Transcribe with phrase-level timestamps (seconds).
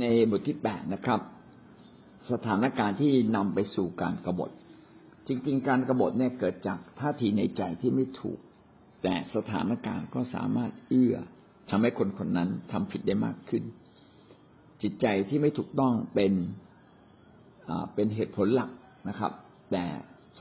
[0.00, 1.20] ในบทที่แปดนะครับ
[2.32, 4.50] สถานการณ์ที่นำไปสู่การกรบฏ
[5.28, 8.38] จริง ๆ การกรบฏเนี่ยเกิดจากท่าทีในใจที่ไม่ถูก
[9.02, 11.16] แต่สถานการณ์ก็สามารถเอื้อ
[11.70, 13.62] ทำให้คนคนนั้นทำผิดได้มากขึ้น
[14.82, 16.32] จิตใจที่ไม่ถูกต้องเป็น
[17.94, 18.70] เป็นเหตุผลหลัก
[19.08, 19.32] นะครับ
[19.70, 19.84] แต่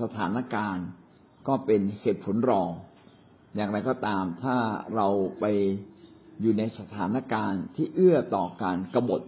[0.01, 0.87] สถานการณ์
[1.47, 2.69] ก็เป็นเหตุผลรอง
[3.55, 4.55] อย่างไรก็ตามถ้า
[4.95, 5.07] เรา
[5.39, 5.45] ไป
[6.41, 9.21] อยู่ในสถานการณ์ที่เอื้อต่อการกรบฏ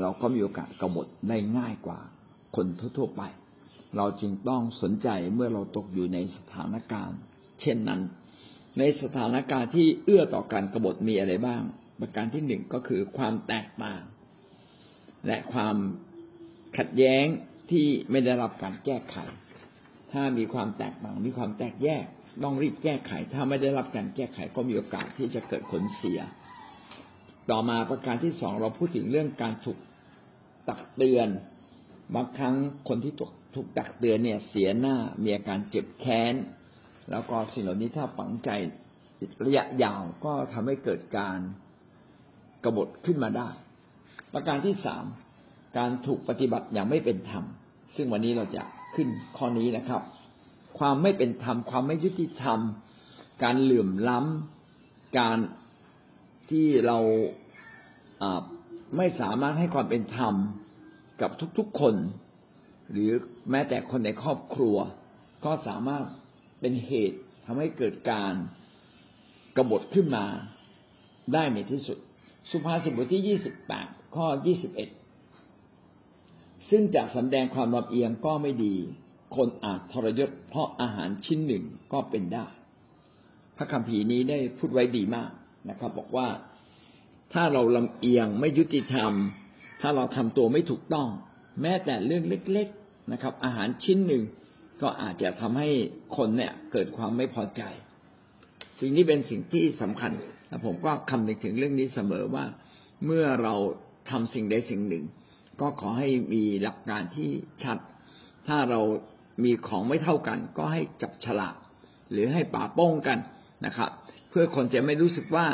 [0.00, 2.00] เราก็มีโอกาสกบฏได้ง่ายกว่า
[2.56, 2.66] คน
[2.96, 3.22] ทั่วๆไป
[3.96, 7.18] เราจึงต้องสนใจเมื่อเราตกอยู่ในสถานการณ์
[7.60, 8.00] เช่นนั้น
[8.78, 11.62] ในสถานการณ์ที่เอื้อต่อการกรบฏมีอะไรบ้าง
[12.00, 14.02] ประการที่หนึ่งก็คือความแตกต่าง
[15.26, 15.76] และความ
[16.76, 17.24] ขัดแย้ง
[17.70, 19.16] ที่ไม่ได้รับการแก้ไข
[20.12, 22.04] ถ้ามีความแตกต่างมีความแตกแยก
[22.44, 26.20] ต้องรีบแก้ไข ถ้าไม่ได้รับการแก้ไขก็มีโอกาสที่จะเกิดผลเสีย
[27.50, 29.78] ต่อมาประการที่สองเราพูดถึงเรื่องการถูก
[30.68, 31.28] ตักเตือน
[32.14, 32.54] บางครั้ง
[32.88, 36.34] คนที่ถูกถูกตักเตือนเนี่ยเสียหน้ามีอาการเจ็บแค้น
[37.10, 38.50] แล้วก็สิ่งเหล่านี้ถ้าฝังใจ
[39.46, 41.38] ระยะยาวก็ทำให้เกิดการ
[42.64, 43.48] กบฏขึ้นมาได้
[44.32, 45.04] ประการที่สาม
[45.78, 47.44] การถูกปฏิบัติอย่างไม่เป็นธรรม
[47.96, 48.62] ซึ่งวันนี้เราจะ
[48.94, 50.02] ขึ้นข้อนี้นะครับ
[50.78, 52.58] ความไม่เป็นธรรมความไม่ยุติธรรม
[53.42, 55.38] การเหลื่อมล้ำการ
[56.50, 56.98] ที่เรา
[58.96, 60.34] ไม่สามารถให้ความเป็นธรรม
[61.20, 61.94] กับทุกๆคน
[62.90, 63.10] หรือ
[63.50, 64.76] แม้แต่คนในครอบครัว
[65.44, 66.04] ก็สามารถ
[66.60, 68.32] เป็นเหตุทำให้เกิดการ
[69.56, 70.24] กบฏขึ้นมา
[71.32, 71.98] ได้ในที่สุด
[72.50, 74.88] สุภาษิตบทที่ยี่สิบแปดข้อยี่สิบเอ็ด
[76.70, 78.74] ซึ่งจากสำแดงความลำเอียงก็ไม่ดี
[79.36, 82.46] คนอาจทรยศเพราะอาหารชิ้นหนึ่งก็เป็นได้
[83.56, 85.30] พระคัมภีร์นี้ได้พูดไว้ดีมาก
[85.70, 86.28] นะครับ บอกว่า
[87.32, 89.12] ถ้าเราลำเอียงไม่ยุติธรรม
[89.80, 91.08] ถ้าเราทำตัวไม่ถูกต้อง
[91.60, 94.22] แม้แต่เรื่องเล็ก ๆนะครับ อาหารชิ้นหนึ่ง
[94.82, 95.68] ก็อาจจะทำให้
[96.16, 97.62] คนเนี่ยเกิดความไม่พอใจ
[98.80, 100.12] สิ่งนี้เป็นสิ่งที่สำคัญ
[100.48, 102.44] และผมก็คำนึงถึงเรื่องนี้เสมอว่า
[103.04, 103.54] เมื่อเรา
[104.10, 105.04] ทำสิ่งใดสิ่งหนึ่ง
[105.60, 107.30] ก็ขอให้มีหลักการที่
[107.62, 107.78] ชัด
[108.48, 108.80] ถ้าเรา
[109.44, 111.54] มีของไม่เท่ากัน ก็ให้จับฉลาก
[112.12, 113.18] หรือให้ป่าโป้งกัน
[113.66, 113.90] นะครับ
[114.36, 115.46] พื่อคนจะไม่รู้สึกว่า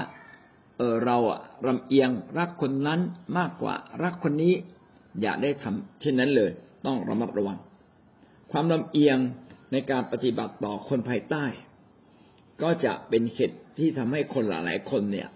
[0.76, 3.00] เออเราอะลำเอียงรักคนนั้น
[3.38, 4.54] มากกว่ารักคนนี้
[5.20, 6.50] อย่าได้ทำเช่นนั้นเลย
[6.86, 7.58] ต้องระมัดระวัง
[8.50, 9.18] ความลำเอียง
[9.72, 11.44] ในการปฏิบัติต่อคนภายใต้
[12.62, 15.28] ก็จะเป็นเหตุที่ทำให้คนหลายๆคนเนี่ย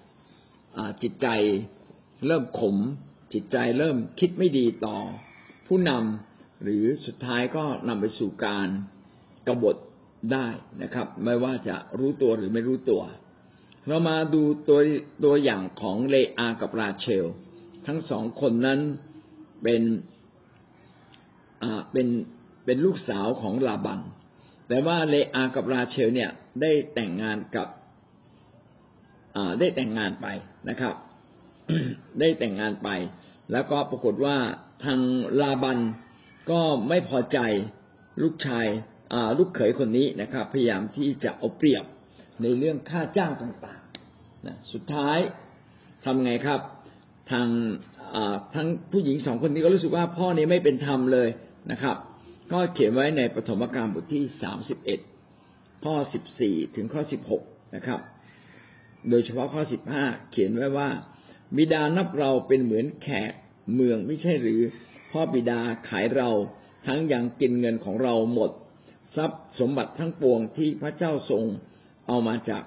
[1.03, 1.28] จิตใจ
[2.26, 2.76] เริ่มขม
[3.34, 4.97] จิตใจเริ่มคิดไม่ดีต่อ
[5.66, 8.69] ผู้นำหรือสุดท้ายก็นำไปสู่การ
[9.47, 9.76] กบฏ
[10.32, 10.47] ได้
[10.82, 13.03] นะครับ ไม่ว่าจะรู้ตัวหรือไม่รู้ตัว
[13.89, 14.81] เรามาดูตัว
[15.25, 17.27] ตัวอย่างของเลอากับราเชล
[17.87, 18.81] ทั้งสองคนนั้น
[19.62, 19.83] เป็น
[21.62, 22.09] อ่าเป็น
[22.65, 24.00] เป็นลูกสาวของลาบัน
[24.69, 26.31] แต่ว่าเลอากับราเชลเนี่ย
[26.61, 27.69] ได้แต่งงานกับ
[29.37, 30.27] อ่าได้แต่งงานไป
[30.69, 30.94] นะครับ
[32.21, 32.89] ได้แต่งงานไป
[33.53, 34.37] แล้วก็ปรากฏว่า
[34.84, 35.00] ทาง
[35.41, 35.78] ลาบัน
[36.50, 37.39] ก็ไม่พอใจ
[38.23, 38.67] ลูกชาย
[39.39, 41.84] ลูกเขยคนนี้นะครับ พยายามที่จะเอาเปรียบ
[42.43, 45.19] ในเรื่องค่าจ้างต่างๆนะสุดท้าย
[46.05, 46.61] ทำไงครับ
[47.31, 47.49] ทาง
[48.55, 51.28] ทั้งผู้หญิงสองคนนี้ก็รู้สึกว่าพ่อนี้ไม่เป็นธรรมเลย
[51.71, 51.97] นะครับ
[52.53, 55.00] ก็เขียนไว้ในปฐมกาลบทที่สามสิบเอ็ด
[55.84, 57.43] ข้อสิบสี่ถึงข้อสิบหก
[57.75, 58.00] นะครับ
[59.11, 60.89] โดยเฉพาะข้อสิบห้าเขียนไว้ว่า
[61.56, 63.33] บิดานับเราเป็นเหมือนแขก
[63.75, 64.61] เมืองไม่ใช่หรือ
[65.11, 66.31] พ่อบิดาขายเรา
[66.87, 68.50] ทั้งยังกินเงินของเราหมด
[69.17, 71.44] ทรัพย์สมบัติทั้งปวงที่พระเจ้าทรง
[72.07, 72.63] เอามาจาก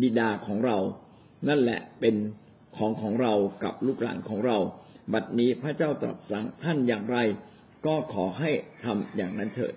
[0.00, 0.78] บิดาของเรา
[1.48, 2.14] นั่นแหละเป็น
[2.76, 3.32] ของของเรา
[3.64, 4.58] กับลูกหลานของเรา
[5.12, 7.18] บัดนี้พระเจ้าตรัสสั่งท่านอย่างไร
[7.86, 8.50] ก็ขอให้
[8.84, 9.74] ทำอย่างนั้นเถิด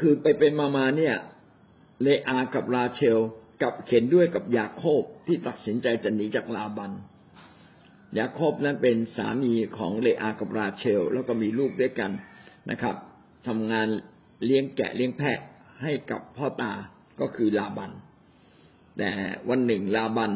[0.00, 1.14] คือไปเป็นมามาเนี่ย
[2.02, 3.18] เลอากับราเชล
[3.62, 6.92] กับเข็นด้วยกับยาโคบที่ตัดสินใจจะหนีจากลาบัน
[8.18, 12.10] ยาโคบนั้นเป็นสามีของเลอากับราเชล แล้วก็มีลูกด้วยกัน
[12.70, 12.96] นะครับ
[13.46, 13.88] ทำงาน
[14.44, 15.38] เลี้ยงแกะเลี้ยงแพะ
[15.82, 16.72] ให้กับพ่อตา
[17.20, 17.90] ก็คือลาบัน
[18.98, 19.10] แต่
[19.48, 20.32] วันหนึ่งลาบัน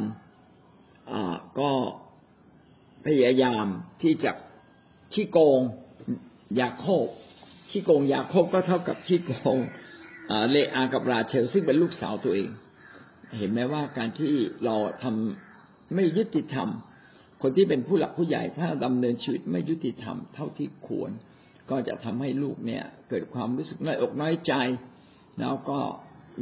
[1.61, 1.71] ก็
[3.07, 3.67] พยายาม
[4.03, 4.33] ที่จะ
[5.15, 5.61] ขี้โกง
[6.61, 7.07] ยาโคบ
[7.71, 9.59] ขี้โกงยาโคบก็เท่ากับขี้โกง
[10.51, 12.49] เลอากับราเชลซึ่งเป็นลูกสาวตัวเอง
[13.39, 14.33] เห็นไหมว่าการที่
[14.65, 16.69] เราทำไม่ยุติธรรม
[17.43, 21.11] คนที่เป็นผู้หลักผู้ใหญ่ถ้าดำเนินชีวิตไม่ยุติธรรม เท่าที่ควร
[21.71, 24.55] ก็จะทำให้ลูกเนี่ย เกิดความรู้สึกน้อยอกน้อยใจ
[25.41, 25.79] แล้วก็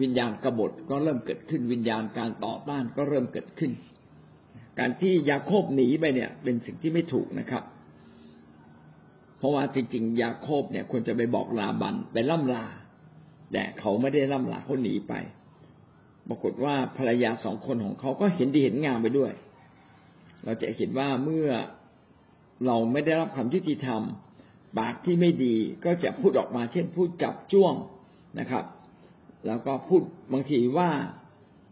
[0.02, 3.72] วิญญาณกบฏก็เริ่มเกิดขึ้นวิญญาณการต่อต้านก็เริ่มเกิดขึ้น
[4.78, 7.62] การที่ยาโคบหนีไปเนี่ย เป็นสิ่งที่ไม่ถูกนะครับ
[9.38, 12.66] เพราะว่าจริงๆยาโคบเนี่ยควรจะไปบอกลาบันไปล่ำลา
[13.52, 15.14] แต่เขาไม่ได้ล่ำลาเขาหนีไป
[16.28, 19.32] ปรากฏว่าภรรยาสองคนของเขาก็เห็นดีเห็นงามไปด้วย
[20.44, 21.48] เราจะเห็นว่าเมื่อ
[22.66, 24.02] เราไม่ได้รับความยุติธรรม
[24.78, 27.74] ปากที่ไม่ดีก็จะพูดออกมาเช่นพูดจับจ้วง
[28.38, 28.64] นะครับ
[29.46, 30.02] แล้วก็พูด
[30.32, 30.90] บางทีว่า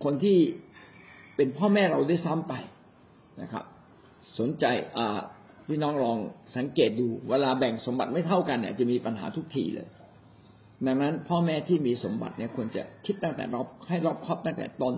[0.04, 0.38] คนที่
[1.36, 2.54] เป็นพ่อแม่เราได้ซ้ำไป
[3.42, 3.64] นะครับ
[4.38, 4.64] สนใจ
[5.66, 6.18] พี่น้องลอง
[6.56, 9.88] สังเกตดู เวลาแบ่งสมบัติไม่เท่ากันเนี่ยจะมีปัญหาทุกทีเลย
[10.86, 14.94] ดังนั้นพ่อแม่ที่มีสมบัติเนี่ยควรจะคิดตั้งแต่รอบให้รอบครอบตั้งแต่ตน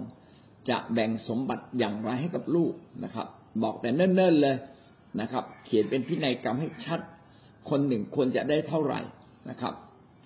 [0.71, 2.73] จะแบ่งสมบัติอย่างไรให้กับลูก
[3.05, 3.27] นะครับ
[3.63, 4.57] บอกแต่เนิ่นๆเลย
[5.21, 7.01] นะครับ เขียนเป็นพินัยกรรมให้ชัด
[7.71, 9.01] คนหนึ่งควรจะได้เท่าไหร่
[9.51, 9.75] นะครับ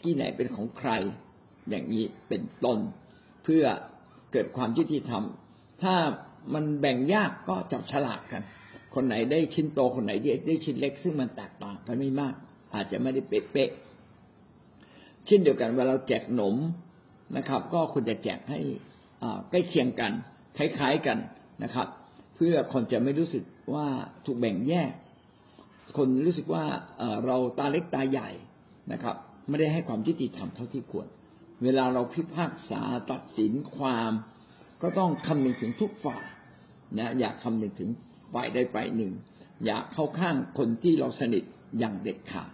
[0.03, 0.91] ที่ไหนเป็นของใคร
[1.69, 2.79] อย่างนี้เป็นต้น
[3.45, 3.65] เพื่อ
[4.33, 5.23] เกิดความยุติธรรม
[5.83, 5.95] ถ้า
[6.55, 8.43] มันแบ่งยากก็จับฉลากกัน
[8.95, 10.13] คนไหนได้ชิ้นโตคนไหน
[10.47, 12.35] ได้ชิ้นเล็ก ซึ่งมันแตกต่างกันไม่มาก
[12.75, 13.71] อาจจะไม่ได้เป๊ะ
[15.27, 16.57] เช่นเดียวกันเวลาเราแจกหนม
[17.37, 18.61] นะครับ ก็ควรจะแจกให้
[19.51, 20.13] ใกล้เคียงกัน
[20.57, 21.19] คล้ายๆกัน
[21.63, 21.87] นะครับ
[22.37, 23.87] เพื่อคนจะไม่รู้สึกว่า
[24.25, 24.91] ถูกแบ่งแยก
[25.97, 26.65] คนรู้สึกว่า
[27.27, 28.31] เราตาเล็กตาใหญ่
[28.93, 29.17] นะครับ
[29.49, 31.07] ไม่ได้ให้ความยุติธรรมเท่าที่ควร
[31.63, 34.13] เวลาเราพิพากษาตัดสินความ
[34.83, 36.25] ก็ต้องคำนึงถึงทุกฝ่าย
[36.99, 37.91] นะอยากคำนึงถึง
[38.35, 39.13] ฝ่ายใดฝ่ายหนึ่ง
[39.67, 41.45] อยากเข้าข้างคนที่เราสนิท
[41.79, 42.51] อย่างเด็ดขาด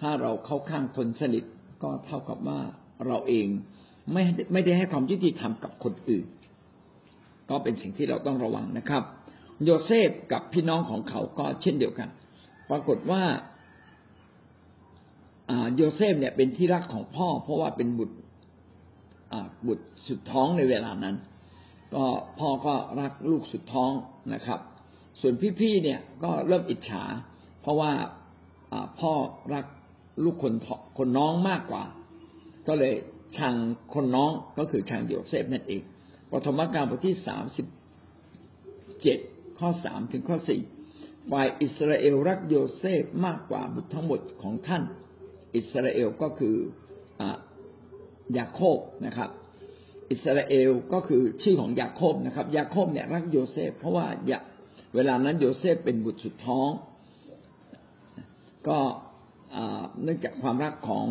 [0.00, 1.44] ถ้าเราเข้าข้างคนสนิท
[1.82, 2.60] ก็เท่ากับว่า
[3.06, 3.46] เราเอง
[4.12, 6.26] ไม่ไม่ได้ให้ความยุติธรรมกับคนอื่น
[7.50, 9.02] ก็เป็นสิ่งที่เราต้องระวังนะครับ
[9.64, 12.08] โยเซฟกับพี่น้องของเขาก็เช่นเดียวกัน
[12.70, 13.22] ปรากฏว่า
[15.74, 18.16] โยเซฟเนี่ยเป็นที่รักของพ่อ เพราะว่าเป็นบุตร
[19.66, 21.16] บุตรสุดท้องในเวลานั้น
[21.94, 22.04] ก็
[22.38, 23.92] พ่อก็รักลูกสุดท้อง
[24.34, 24.60] นะครับ
[25.20, 27.04] ส่วนพี่ๆเนี่ยก็เริ่มอิจฉา
[27.62, 27.92] เพราะว่า
[29.00, 29.12] พ่อ
[29.54, 29.66] รัก
[30.24, 30.54] ลูกคน
[30.98, 31.84] คนน้องมากกว่า
[32.68, 32.94] ก็เลย
[33.38, 33.54] ชัง
[33.94, 35.82] คนน้องก็คือชังโยเซฟนั่นเอง
[36.30, 37.66] ปฐมกาลบทที่สามสิบ
[39.02, 39.18] เจ็ด
[39.58, 40.60] ข้อสามถึงข้อสี่
[41.30, 44.82] ฝ่ายอิสราเอลรักโยเซฟมากกว่าบุตรทั้งหมดของท่าน
[45.56, 46.56] อิสราเอลก็คือ
[48.38, 49.30] ยาโคบนะครับ
[50.10, 54.06] อิสราเอลก็คือชื่อของยาโคบนะครับ ยาโคบเนี่ยรักโยเซฟ เพราะว่า
[54.94, 56.70] เวลานั้นโยเซฟเป็นบุตรสุดท้อง
[58.68, 58.78] ก็
[60.02, 61.06] เนื่องจากความรักของ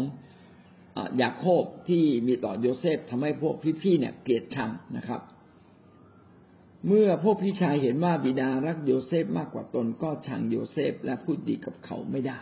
[1.21, 5.21] ยาโคบที่มีต่อโยเซฟทำให้พวกพี่ๆเนี่ยเกลียดชังนะครับ
[6.88, 12.39] เมื่อพวกพี่ชายเห็นว่าบิดารักโยเซฟมากกว่าตนก็ชังโยเซฟและพูดดีกับเขาไม่ได้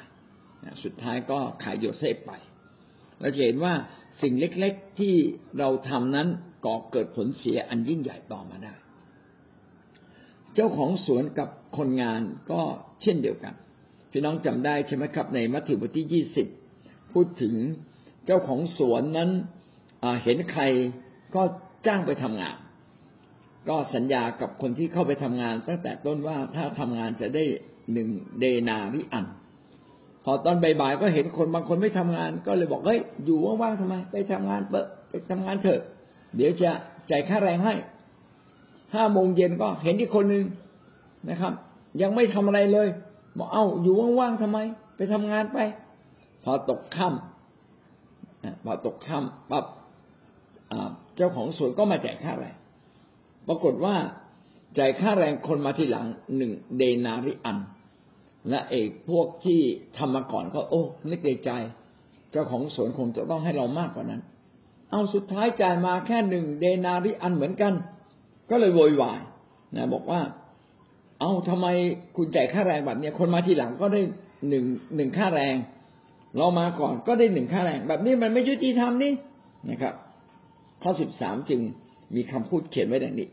[0.84, 2.32] สุดท้ายก็ขายโยเซฟไป
[3.20, 3.74] เราจะเห็นว่า
[4.22, 5.16] สิ่งเล็กๆที่
[5.60, 6.28] เราทำนั้น
[6.66, 8.74] ก่อเกิดผลเสียอันยิ่งใหญ่ต่อมาได้
[10.56, 12.22] เจ้าของสวนกับคนงาน
[12.52, 12.62] ก็
[13.02, 13.54] เช่นเดียวกัน
[14.12, 16.48] พี่น้องจำได้ใช่ไหมครับ ในมัทธิวบทที่ยี่สิบ
[17.14, 17.56] พูดถึง
[18.26, 19.30] เจ้าของสวนนั้น
[20.24, 20.64] เห็นใคร
[21.36, 21.42] ก็
[21.88, 22.56] จ้างไปทำงาน
[23.70, 27.44] ก็สัญญากับคนที่เข้าไปทำงาน ตั้งแต่ต้นว่าถ้าทำงานจะได้
[27.94, 28.10] หนึ่ง
[28.40, 29.26] เดนาริอัน
[30.24, 34.76] พอตอนบ่ายๆก็เห็นคนบางคนไม่ทำงาน ก็เลยบอกเฮ้ยอยู่ว่างๆทำไม ไปทำงานเป
[35.10, 35.82] ไปทำงานเถอะ
[36.36, 36.72] เดี๋ยวจะ
[37.10, 37.74] จ่ายค่าแรงให้
[38.96, 40.46] ห้าโมงเย็นก็เห็นที่คนหนึ่ง
[41.30, 41.54] นะครับ
[42.02, 42.88] ยังไม่ทำอะไรเลย
[43.38, 44.60] บอกเอ้าอยู่ว่างๆทำไม
[44.98, 45.58] ไปทำงานไป
[46.44, 49.66] พอตกค่ำพอตกค่ำปั๊บ
[51.16, 52.56] เจ้าของสวนก็มาจ่ายค่าแรง
[53.48, 53.96] ปรากฏว่า
[54.80, 56.06] จ่ายค่าแรงคนมาทีหลัง
[56.38, 57.58] หนึ่งเดนาริอัน
[58.50, 59.60] และเอกพวกที่
[59.98, 61.52] ทำมาก่อนก็โอ้นึกในใจ
[62.32, 64.22] เจ้าของสวนคงจะต้องให้เรามากกว่านั้น
[64.92, 67.74] เอาสุดท้ายจ่ายมาแค่หนึ่งเดนาริอันเหมือนกัน
[68.50, 69.20] ก็เลยโวยวาย
[69.76, 70.22] นะบอกว่า
[71.20, 71.68] เอาทำไม
[72.16, 74.02] คุณจ่ายค่าแรงแบบนี้คนมาทีหลังก็ได้
[74.50, 75.56] หนึ่งหนึ่งค่าแรง
[76.38, 79.12] เรามาก่อนก็ได้หนึ่งค่าแรง แบบนี้มันไม่ยุติธรรมนี่
[79.70, 79.94] นะครับ
[80.82, 81.62] ข้อสิบสามจึง
[82.16, 83.28] มีคำพูดเขียนไว้ดังนี้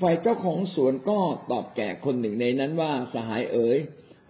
[0.00, 1.18] ฝ่ายเจ้าของสวนก็
[1.50, 3.78] ตอบแก่คนหนึ่งในนั้นว่าสหายเอ๋ย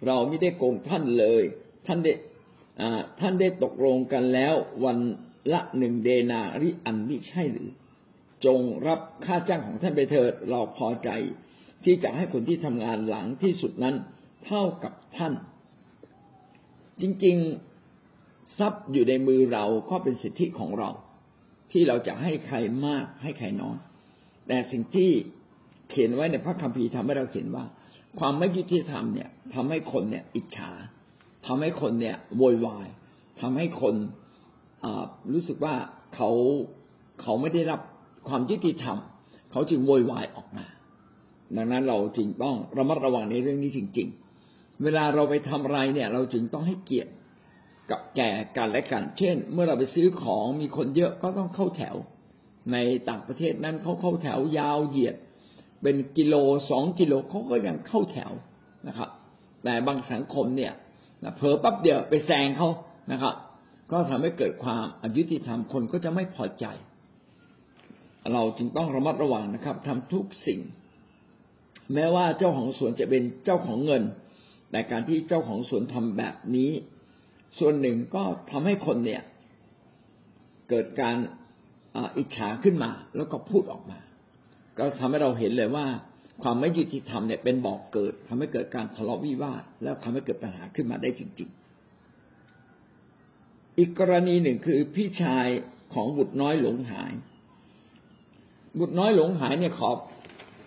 [0.06, 1.42] เราไม่ได้โกงท่านเลย
[1.86, 2.12] ท่านได้
[3.20, 4.98] ท่านได้ตกลงกันแล้ววัน
[5.52, 7.70] ละหนึ่งเดนาริอันมิใช่หรือ
[8.44, 11.10] จงรับค่าจ้างของท่านไปเถิดเราพอใจ
[11.84, 13.94] ที่จะให้คนที่ทำงานหลังที่สุดนั้น
[14.46, 15.34] เท่ากับท่าน
[17.00, 20.90] จริงๆทรัพย์อยู่ในมือเราก็เป็นสิทธิของเรา
[21.72, 22.56] ที่เราจะให้ใคร
[22.86, 23.76] มากให้ใครน้อย
[24.46, 25.10] แต่สิ่งที่
[25.90, 27.64] เขียนไว้ในพระคัมภีร์ทำให้เราเห็นว่า
[28.18, 30.70] ความไม่ยุติธรรมเนี่ยทำให้คนเนี่ย อิจฉา
[31.46, 32.86] ทำให้คนเนี่ยโวยวาย
[33.40, 33.94] ทำให้คน
[35.32, 35.74] รู้สึกว่า
[36.14, 36.30] เขา
[37.22, 37.80] เขาไม่ได้รับ
[38.28, 38.96] ความยุติธรรม
[39.52, 40.66] เขาจึงโวยวายออกมา
[41.56, 44.08] ดังนั้นเราจึงต้องระมัดระวังในเรื่องนี้จริง
[44.44, 47.12] ๆ เวลาเราไปทำอะไรเนี่ย เราจึงต้องให้เกียรติ
[47.90, 51.96] กับแก่กันและกัน เช่น เมื่อเราไปซื้อของมีคนเยอะก็ต้องเข้าแถว
[52.72, 52.76] ใน
[53.08, 55.16] ต่างประเทศนั้นเขาเข้าแถวยาวเหยียด
[55.82, 56.34] เป็นกิโล
[56.70, 58.32] สองกิโลเขาก็ยังเข้าแถว
[58.88, 59.10] นะครับ
[59.64, 60.72] แต่บางสังคมเนี่ย
[61.36, 62.68] เผลอปั๊บเดียวไปแซงเขา
[63.12, 63.34] นะครับ
[63.92, 66.66] ก็ทำให้เกิดความอายุติธรรมคนก็จะไม่พอใจ
[68.32, 70.60] เราจึงต้องระมัดระวังนะครับทำทุกสิ่ง
[71.94, 74.02] แม้ว่าเจ้าของสวนจะเป็นเจ้าของเงิน
[74.70, 76.70] แต่การที่เจ้าของสวนทำแบบนี้
[77.58, 79.22] ส่วนหนึ่งก็ทำให้คนเนี่ย
[80.68, 81.16] เกิดการ
[82.16, 83.98] อิจฉาขึ้นมา แล้วก็พูดออกมา
[84.78, 85.86] ก็ทำให้เราเห็นเลยว่า
[86.42, 91.50] ความไม่ยุติธรรมเนี่ยเป็นบอกเกิดทำให้เกิดการทะเลาะวิวาทแล้วทำให้เกิดปัญหาขึ้นมาได้จริง
[93.04, 95.46] ๆ อีกกรณีหนึ่งคือพี่ชาย
[95.94, 97.12] ของบุตรน้อยหลงหาย
[98.78, 99.88] บุตรน้อยหลงหายเนี่ยขอ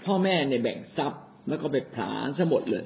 [0.06, 2.86] พ่อแม่เนี่ยแบ่งทรัพย์ แล้วก็ไปผลาญซะหมดเลย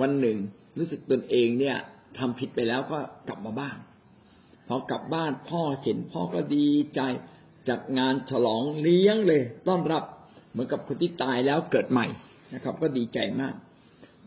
[0.00, 0.38] วันหนึ่ง
[0.78, 1.76] รู้สึกตนเองเนี่ย
[2.18, 3.78] ทำผิดไปแล้วก็กลับมาบ้าน
[4.68, 7.00] พอกลับบ้านพ่อเห็นพ่อก็ดีใจ
[7.68, 10.04] จัดงานฉลองเลี้ยงเลย ต้อนรับ
[10.52, 12.06] เหมือนกับคนที่ตายแล้วเกิดใหม่
[12.54, 13.54] นะครับ ก็ดีใจมาก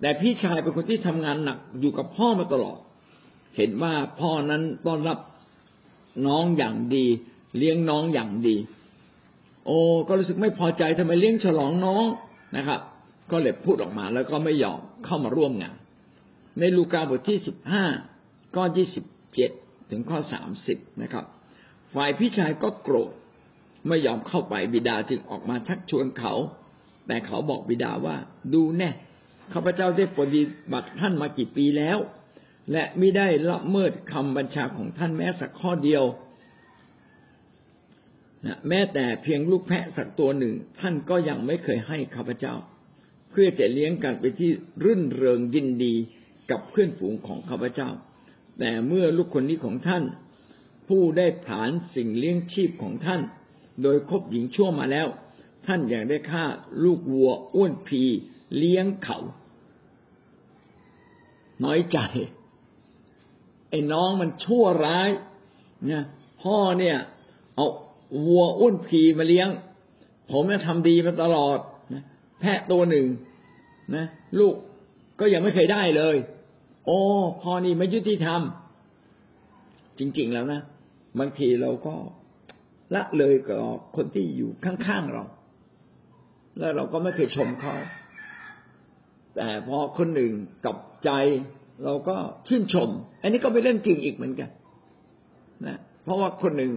[0.02, 2.78] แต่พี่ชายเป็นคนที่ทำงานหนักอยู่กับพ่อมาตลอด
[3.58, 5.18] เห็นว่าพ่อนั้นต้อนรับ
[6.28, 7.06] น้องอย่างดี
[7.58, 8.56] เลี้ยงน้องอย่างดี
[9.66, 12.06] โอ้ก็รู้สึกไม่พอใจทำไมเลี้ยงฉลองน้อง
[12.58, 12.80] นะครับ
[13.32, 15.76] ก็เลยพูดออกมาแล้วก็ไม่ยอมเข้ามาร่วมงาน
[16.60, 17.86] ในลูกาบทที่สิบห้า
[18.56, 19.52] ก้อนที่สิบเจ็ด
[19.92, 21.26] ถึงข้อสามสิบนะครับ
[21.96, 23.12] ฝ่ายพี่ชายก็โกรธ
[23.88, 26.34] ไม่ยอมเข้าไปบิดาจึงออกมาชักชวนเขา
[27.08, 28.16] แต่เขาบอกบิดาว่า
[28.54, 28.90] ดูแน่
[29.54, 31.98] ข้าพเจ้าได้ปฏิบัติท่านมากี่ปีแล้ว
[32.72, 36.04] และไม่ได้ละเมิดคำบัญชาของท่านแม้สักข้อเดียว
[38.46, 42.56] นะแม้แต่เพียงลูกแพะสักตัวหนึ่ง ท่านก็ยังไม่เคยให้ข้าพเจ้า
[43.32, 44.52] เพื่อจะเลี้ยงกันไปที่
[44.84, 45.94] รื่นเริงยินดี
[46.52, 47.90] กับเพื่อนฝูงของข้าพเจ้า
[48.60, 50.04] แต่เมื่อลูกคนนี้ของท่าน
[50.88, 53.22] ผู้ได้ผานสิ่งเลี้ยงชีพของท่าน
[53.82, 55.08] โดยคบหญิงชั่วมาแล้ว
[55.66, 56.44] ท่านอยากได้ฆ่า
[56.84, 58.04] ลูกวัวอ้วนพี
[58.58, 59.20] เลี้ยงเขา
[61.64, 61.98] น้อยใจ
[63.70, 65.10] ไอ้น้องมันชั่วร้าย
[65.92, 66.04] นะ
[66.42, 66.98] พ่อเนี่ย
[67.56, 67.68] เอา
[68.26, 69.50] วัวอ้วนพีมาเลี้ยง
[70.32, 71.60] ผมจะทำดีมาตลอด
[71.94, 72.04] นะ
[72.40, 73.06] แพะตัวหนึ่ง
[73.96, 74.06] นะ
[74.40, 74.54] ลูก
[75.20, 76.16] ก็ยังไม่เคยได้เลย
[76.86, 77.00] โอ้
[77.42, 78.42] พ่อนี่ไม่ยุติธรรม
[80.00, 80.62] จริง ๆ แล้วนะ
[81.20, 81.96] บางทีเราก็
[82.94, 83.60] ละเลยกับ
[83.96, 85.24] คนที่อยู่ข้างๆเรา
[86.58, 87.76] แล้วเราก็ไม่เคยชมเขา
[89.36, 90.32] แต่พอคนหนึ่ง
[90.66, 91.12] กับใจ
[91.84, 92.16] เราก็
[92.48, 92.90] ชื่นชม
[93.22, 94.50] อันนี้ก็เป็นเรื่องจริงอีกเหมือนกัน
[95.66, 96.72] นะเพราะว่าคนหนึ่ง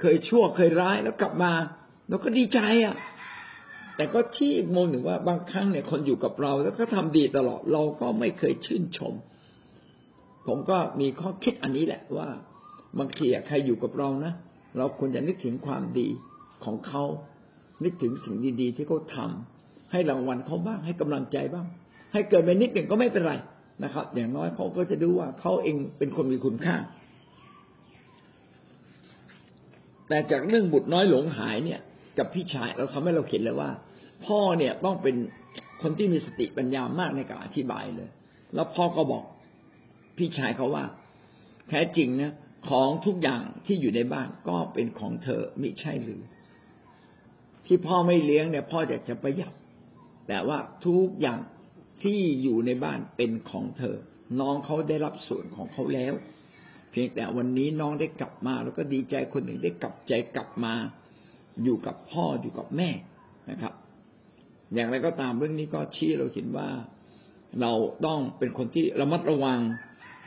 [0.00, 1.52] เคยชั่วเคยร้ายแล้วกลับมา
[2.08, 2.96] เราก็ดีใจอะ
[3.96, 9.14] แต่ก็ชี้อีกมุมหนึ่งว่าบางครั้งเนี่ยคนอยู่กับเรา แล้วก็ทำดีตลอด เราก็ไม่เคยชื่นชม
[10.46, 12.28] ผมก็มีข้อคิดอันนี้แหละว่า
[12.98, 14.32] บางทีใครอยู่กับเรานะ
[14.78, 16.08] เราควรจะนึกถึงความดี
[16.64, 17.04] ของเขา
[17.84, 19.30] นึกถึงสิ่งดีๆที่เขาทา
[19.92, 21.66] ให้รางวัลเขาบ้าง ให้กำลังใจบ้าง
[22.12, 23.34] ให้เกิดไปนิดหนึ่งก็ไม่เป็นไร
[23.84, 26.76] นะครับ อย่างน้อยเขาก็จะดูว่าเขาเองเป็นคนมีคุณค่า
[30.08, 31.80] แต่จากเรื่องบุตรน้อยหลงหายเนี่ย
[32.18, 33.70] กับพี่ชายเราทำให้เราเห็นเลยว่า
[34.26, 35.16] พ่อเนี่ยต้องเป็น
[35.82, 38.08] คนที่มีสติปัญญามากในการอธิบายเลย
[38.54, 39.24] แล้วพ่อก็บอก
[40.18, 40.84] พี่ชายเขาว่า
[41.68, 42.32] แท้จริงนะ
[42.70, 46.22] ของทุกอย่างที่อยู่ในบ้านก็เป็นของเธอมิใช่หรือ
[47.66, 49.52] ที่พ่อไม่เลี้ยงเนี่ยพ่ออยากจะประหยัด
[50.28, 51.40] แต่ว่าทุกอย่าง
[52.02, 53.96] ที่อยู่ในบ้านเป็นของเธอ
[54.40, 56.14] น้องเขาได้รับส่วนของเขาแล้ว
[56.90, 60.74] เพียงแต่วันนี้น้องได้กลับมา แล้วก็ดีใจคนหนึ่งได้กลับใจกลับมา
[61.62, 62.90] อยู่กับพ่ออยู่กับแม่
[63.50, 63.72] นะครับ
[64.74, 66.68] อย่างไรก็ตามเรื่องนี้ก็ชี้เราเห็นว่า
[67.60, 67.72] เรา
[68.06, 69.60] ต้องเป็นคนที่ระมัดระวัง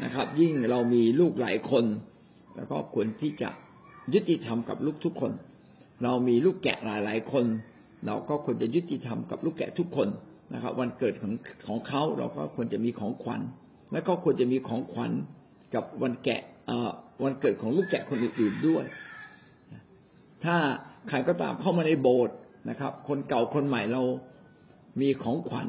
[0.03, 1.85] นะครับ ยิ่งเรามีลูกหลายคน
[2.59, 3.49] แล้วก็ควรที่จะ
[4.13, 5.31] ยุติธรรมกับลูกทุกคน
[6.03, 7.45] เรามีลูกแกะหลายๆคน
[8.05, 10.07] เราก็ควรจะยุติธรรมกับลูกแกะทุกคน
[10.53, 11.33] นะครับ วันเกิดของ
[11.67, 13.41] ของเขาเราก็ควรจะมีของขวัญ
[13.91, 15.11] และก็ควรจะมีของขวัญ
[15.75, 16.41] กับวันแกะ
[17.23, 18.83] วันเกิดของลูกแกะคนอื่นๆด้วย
[20.43, 20.57] ถ้า
[21.09, 22.37] ใครก็ตามเข้ามาในโบสถ์
[22.69, 24.01] นะครับ คนเก่าคนใหม่เรา
[25.01, 25.67] มีของขวัญ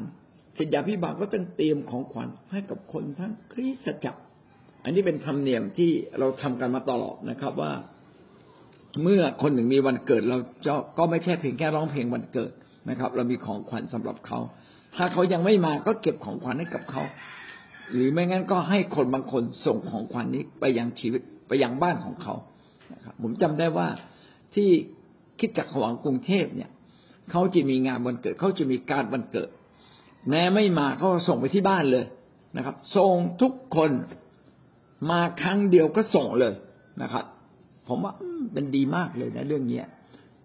[0.57, 4.21] ศิษยาพิบาลก็ต้องเตรียมของขวัญให้กับคนทั้งคริสตจักร
[4.83, 7.71] อันนี้เป็นธรรมเนียมที่เราทำกันมาตลอดนะครับว่า
[9.03, 12.51] เมื่อคนหนึ่งมีวันเกิด เราจะก็ไม่ใช่เพียงแค่ร้องเพลงวันเกิด
[12.89, 14.39] นะครับ เรามีของขวัญสำหรับเขา
[14.95, 17.03] ถ้าเขายังไม่มาก็เก็บของขวัญให้กับเขา
[17.93, 22.35] หรือไม่งั้นก็ให้คนบางคนส่งของขวัญนี้ไปยังชีวิตไปยังบ้านของเขา
[22.93, 23.87] นะครับผมจำได้ว่า
[24.55, 24.69] ที่
[25.39, 26.69] คิดจักขวังกรุงเทพเนี่ย
[27.31, 29.49] เขาจะมีงานวันเกิด เขาจะมีการวันเกิด
[30.29, 32.05] แม้ไม่มาเขาส่งไปที่บ้านเลย
[32.57, 33.91] นะครับส่งทุกคน
[35.09, 36.53] มาครั้งเดียวก็ส่งเลย
[37.01, 37.25] นะครับ
[37.87, 38.13] ผมว่า
[38.53, 39.85] เป็นดีมากเลยนะเรื่องเนี้ย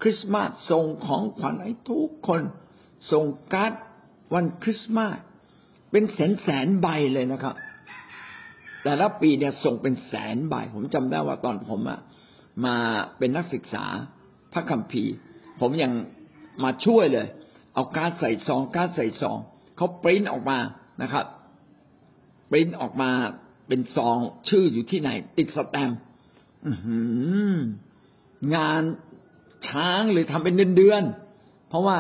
[0.03, 2.43] คริสต์มาสส่งของขวัญให้ทุกคน
[3.13, 3.73] ส่งการ์ด
[4.35, 5.19] วันคริสต์มาส
[5.91, 7.55] เป็นแสนแสนใบเลยนะครับ
[8.85, 12.01] แต่ละปีเนี่ยส่งเป็นแสนใบ ผมจำได้ว่าตอนผมอะ
[12.67, 12.77] มา
[13.19, 13.85] เป็นนักศึกษา
[14.53, 15.13] พระคัมภีร์
[15.61, 15.93] ผมยัง
[16.65, 17.27] มาช่วยเลย
[17.75, 19.39] เอาการ์ดใส่ซองการ์ดใส่ซอง
[19.77, 20.59] เขาปริ้นออกมา
[21.03, 21.27] นะครับ
[22.51, 23.11] ปริ้นออกมา
[23.69, 24.19] เป็นซอง
[24.49, 25.99] ชื่ออยู่ที่ไหน ติดสแตมป์
[28.57, 28.83] งาน
[29.69, 31.03] ช้างเลยทำเป็นเดือนเดือน
[31.69, 31.97] เพราะว่า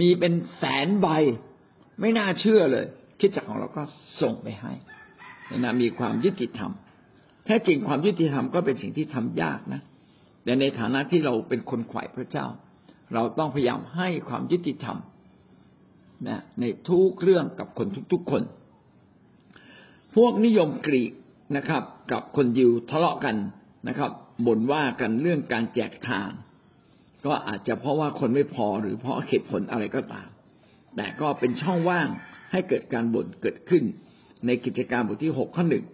[0.00, 1.08] มีเป็นแสนใบ
[2.00, 2.86] ไม่น่าเชื่อเลย
[3.20, 3.82] คิดจักของเราก็
[4.20, 4.72] ส่งไปให้
[5.58, 6.72] นะมีความยุติธรรม
[7.44, 9.80] แท้จริงความยุติธรรมก็เป็นสิ่งที่ทำยากนะ
[10.44, 12.46] แต่ในฐานะที่เราเป็นคนขวายพระเจ้า
[13.14, 14.96] เราต้องพยายามให้ความยุติธรรม
[16.28, 18.42] นะในทุกเรื่องกับคนทุกๆคน
[20.16, 21.12] พวกนิยมกรีก
[21.56, 23.36] นะครับ กับคนยิวทะเลาะกัน
[23.88, 24.10] นะครับ
[24.46, 26.32] บ่นว่ากันเรื่องการแจกทาน
[27.26, 30.28] ก็อาจจะเพราะว่าคนไม่พอหรือเพราะเหตุผลอะไรก็ตาม
[30.96, 32.08] แต่ก็เป็นช่องว่าง
[32.52, 33.84] ให้เกิดการบ่นเกิดขึ้น
[34.46, 35.84] ในกิจการบทที่หกข้อหนึ่ง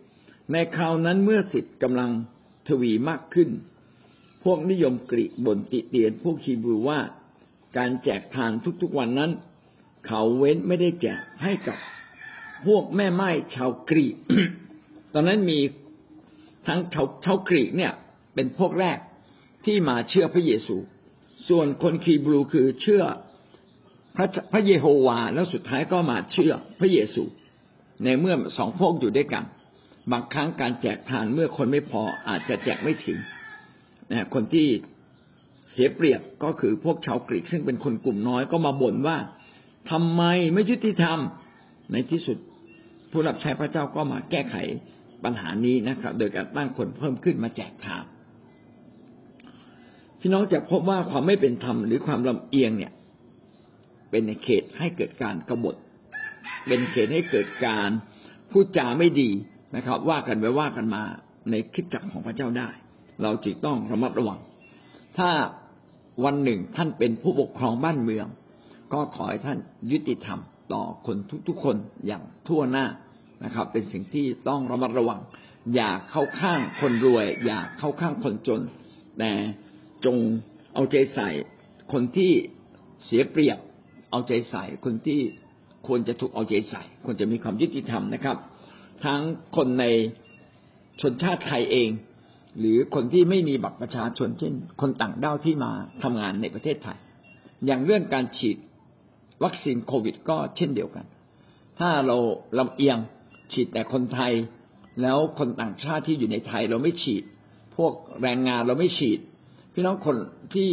[0.52, 2.11] ในคราวนั้นเมื่อสิทธิ์กำลัง
[2.68, 3.50] ทวีมากขึ้น
[4.44, 6.99] พวกนิยมกรีกบ่นติเตียนพวกฮีบรูว่า
[7.78, 9.30] การแจกทานทุกๆวันนั้น
[10.06, 11.78] เขาเว้นไม่ได้แจกให้กับ
[12.66, 14.16] พวกแม่ไม้ชาวกรีก
[15.14, 15.58] ตอนนั้นมี
[16.66, 17.92] ทั้งชาวชาวกรีกเนี่ย
[18.34, 18.98] เป็นพวกแรก
[19.64, 20.76] ที่มาเชื่อพระเยซู
[21.48, 23.02] ส่วนคนคีบรูคือเชื่อ
[24.16, 27.22] พระพระเยโฮวาแล้วสุดท้ายก็มาเชื่อพระเยซู
[28.04, 29.44] ในเมื่อสองพวกอยู่ด้วยกัน
[30.12, 33.18] บางครั้งการแจกทานเมื่อคนไม่พออาจจะแจกไม่ถึง
[34.10, 34.68] นะคนที่
[35.70, 39.19] เสียเปรียบก็คือพวกชาวกรีกซึ่งเป็นคนกลุ่มน้อยก็มาบ่นว่า
[39.90, 41.19] ทำไมไม่ยุติธรรม
[41.92, 42.38] ในที่สุด
[43.10, 44.56] ผู้รับใช้พระเจ้าก็มาแก้ไข
[45.25, 48.04] ปัญหานี้นะครับ โดยการตั้งคนเพิ่มขึ้นมาแจกทาน
[50.20, 52.92] พี่น้องจะพบว่าความไม่เป็นธรรมหรือความลำเอียงเนี่ย
[54.10, 55.76] เป็นในเขตให้เกิดการกบฏ
[56.66, 57.90] เป็นเขตให้เกิดการ
[58.50, 59.30] พูดจาไม่ดี
[59.76, 61.02] นะครับ ว่ากันไปว่ากันมา
[61.50, 62.68] ในคิดจักของพระเจ้าได้
[63.22, 64.38] เราจึงต้องระมัดระวัง
[65.18, 65.30] ถ้า
[66.25, 68.26] วันหนึ่งท่านเป็นผู้ปกครองบ้านเมือง
[68.92, 69.58] ก็ขอให้ท่าน
[69.92, 70.40] ยุติธรรม
[70.73, 71.17] ต่อคน
[71.49, 71.76] ทุกๆคน
[72.07, 72.87] อย่างทั่วหน้า
[73.45, 75.21] นะครับ เป็นสิ่งที่ต้องระมัดระวัง
[75.75, 78.61] อย่าเข้าข้างคนรวย อย่าเข้าข้างคนจน
[79.19, 79.33] แต่
[80.05, 80.17] จง
[80.75, 81.31] เอาใจใส่
[81.93, 82.33] คนที่
[83.05, 83.59] เสียเปรียบ
[84.11, 85.21] เอาใจใส่ คนที่
[85.87, 88.37] ควรจะถูกเอาใจใส่ควรจะมีความยุติธรรมนะครับ
[89.05, 89.21] ทั้ง
[89.57, 89.85] คนใน
[91.00, 91.91] ชนชาติไทยเอง
[92.59, 96.99] หรือคนที่ไม่มีบัตรประชาชนเช่น คนต่างด้าวที่มาทำงานในประเทศไทย
[97.67, 98.57] อย่างเรื่องการฉีด
[99.44, 101.06] วัคซีนโควิดก็เช่นเดียวกัน
[101.78, 102.16] ถ้าเรา
[102.58, 102.99] ลำเอียง
[103.52, 104.32] ฉีดแต่คนไทย
[105.02, 107.22] แล้วคนต่างชาติที่อยู่ในไทยเราไม่ฉีด
[107.76, 109.18] พวกแรงงานเราไม่ฉีด
[109.72, 110.16] พี่น้องคน
[110.54, 110.68] ที่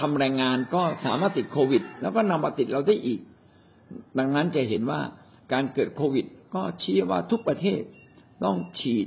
[0.00, 3.20] ทำแรงงานก็สามารถติดโควิด แล้วก็นำมาติดเราได้อีก
[4.18, 5.00] ดังนั้นจะเห็นว่า
[5.52, 7.82] การเกิดโควิด ก็ชี้ว่าทุกประเทศ
[8.44, 9.06] ต้องฉีด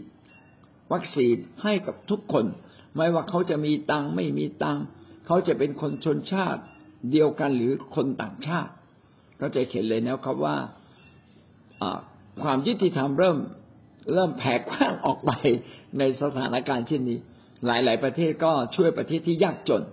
[0.93, 2.45] วัคซีนให้กับทุกคน
[2.95, 4.77] ไม่ว่าเขาจะมีตังไม่มีตัง
[5.25, 6.61] เขาจะเป็นคนชนชาติ
[7.11, 8.71] เดียวกันหรือคนต่างชาติ
[9.41, 10.56] ก็จะเห็นเลยนะครับว่า
[12.43, 13.38] ความยุติธรรมเริ่ม
[14.13, 15.32] เริ่มแผ่กว้างออกไป
[16.00, 17.17] ในสถานการณ์เช่นนี้
[17.65, 19.84] หลาย ๆ ประเทศก็ช่วยประเทศที่ยากจน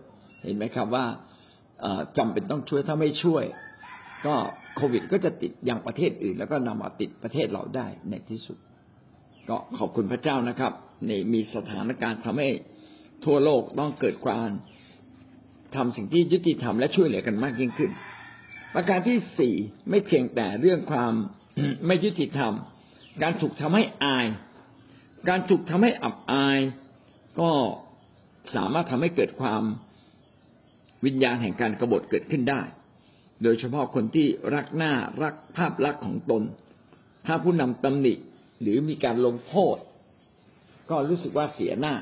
[0.42, 1.06] เห็นไหมครับว่า
[2.18, 3.44] จำเป็นต้องช่วยถ้าไม่ช่วย
[4.26, 4.34] ก็
[4.76, 8.58] โควิดก็จะติดอย่างประเทศอื่น แล้วก็นำมาติดประเทศเราได้ในที่สุด
[9.48, 10.72] ก็ขอบคุณพระเจ้านะครับ
[11.06, 12.48] ในมีสถานการณ์ทำให้
[13.24, 14.48] ทั่วโลกต้องเกิดความ
[15.76, 17.90] ทำสิ่งที่ยุติธรรมและช่วยเหลือกันมากยิ่งขึ้น
[18.74, 19.54] ประการที่สี่
[19.90, 21.12] ไม่เพียงแต่เรื่องความ
[21.86, 22.52] ไม่ยุติธรรม
[23.22, 24.26] การถูกทำให้อาย
[25.28, 26.58] การถูกทำให้อับอาย
[27.40, 27.50] ก็
[28.54, 29.62] สามารถทำให้เกิดความ
[31.04, 32.62] วิญญาณแห่งการกรบฏเกิดขึ้นได้
[33.42, 36.42] โดยเฉพาะคนที่รักหน้ารักภาพลักษณ์ของตน
[37.26, 38.14] ถ้าผู้นำตำหนิ
[38.62, 39.76] หรือมีการลงโทษ
[40.90, 41.94] ก็รู้สึกว่าเสียหน้า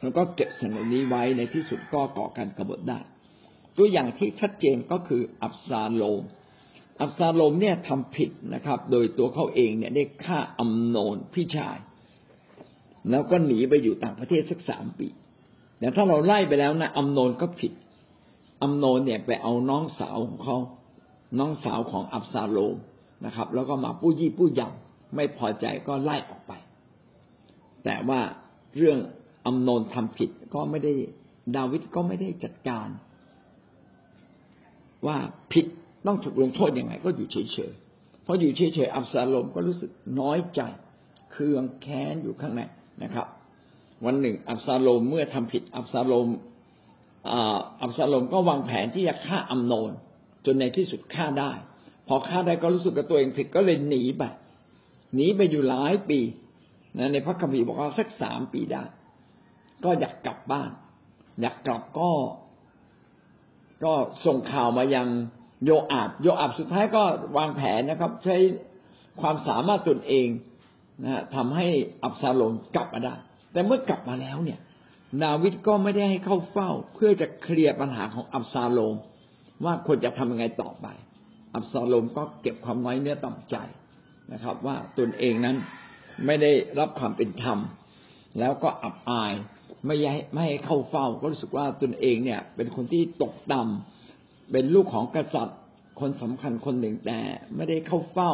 [0.00, 3.00] แล้วก็เก็บสิ่งเหล่านี้ไว้ในที่สุดก็ก่อการกรบฏได้
[3.80, 6.22] ตัวอย่างที่ชัดเจนก็คืออับซาโลม
[7.00, 11.78] อับซาโลมเนี่ยทำผิดนะครับ โดยตัวเขาเองเนี่ยได้ฆ่าอัมโนนพี่ชาย
[13.10, 15.08] แล้วก็หนีไปอยู่ต่างประเทศสักสามปี
[15.78, 17.72] แต่ถ้าเราไล่ไปแล้วนะอัมโนนก็ผิด
[18.62, 20.56] อัมโนนเนี่ยไปเอาน้องสาวของเขา
[21.38, 22.76] น้องสาวของอับซาโลม
[23.26, 26.52] นะครับ แล้วก็มาปู้ยี่ปู้ยำไม่พอใจก็ไล่ออกไป
[27.84, 28.20] แต่ว่า
[28.76, 28.98] เรื่อง
[29.46, 30.92] อัมโนนทำผิดก็ไม่ได้
[31.56, 32.88] ดาวิดก็ไม่ได้จัดการ
[35.06, 35.16] ว่า
[35.52, 35.66] ผิด
[36.06, 40.60] ต้องถูกลงโทษยังไง ก็อยู่เฉยๆเพราะอยู่เฉยๆอับซาลมก็รู้สึกน้อยใจ
[41.32, 42.62] เคืองแค้นอยู่ข้างใน
[43.02, 43.26] นะครับ
[44.04, 46.28] วันหนึ่ง อับซาลมเมื่อทำผิดอับซาลม
[47.82, 49.92] อับซาลมก็วางแผนที่จะฆ่าอัมโนน
[50.46, 51.52] จนในที่สุดฆ่าได้
[52.08, 54.22] พอฆ่าได้ก็รู้สึกกับตัวเองผิดก็เลยหนีไป
[55.14, 56.20] หนีไปอยู่หลายปี
[56.98, 58.84] นะในพระคัมภีร์บอกว่าสักสามปีได้
[59.84, 60.70] ก็อยากกลับบ้าน
[61.40, 62.10] อยากกลับก็
[63.84, 63.92] ก็
[64.26, 65.08] ส่งข่าวมายัง
[65.64, 67.02] โยอาบโยอาบสุดท้ายก็
[67.36, 68.36] วางแผนนะครับ ใช้
[69.20, 70.28] ความสามารถตนเอง
[71.04, 71.66] นะทำให้
[72.04, 73.14] อับซาโลมกลับมาได้
[73.52, 74.58] แต่เมื่อกลับมาแล้วเนี่ย
[75.24, 78.94] ดาวิดก็ไม่ได้ให้เข้าเฝ้า เพื่อจะเคลียร์ปัญหาของอับซาโลม
[79.64, 80.86] ว่าควรจะทำยังไงต่อไป
[81.54, 83.56] อับซาโลมก็เก็บความน้อยเนื้อต่ำใจ
[84.32, 85.56] นะครับ ว่าตนเองนั้น
[86.26, 87.58] ไม่ได้รับความเป็นธรรม
[88.38, 89.32] แล้วก็อับอาย
[89.86, 95.58] ไม่ให้ไม่ให้เข้าเฝ้าก็รู้สึกว่าตนเองเนี่ย เป็นคนที่ตกต่ำเป็นลูกของกษัตริย์
[96.00, 97.18] คนสำคัญคนหนึ่งแต่
[97.56, 98.32] ไม่ได้เข้าเฝ้า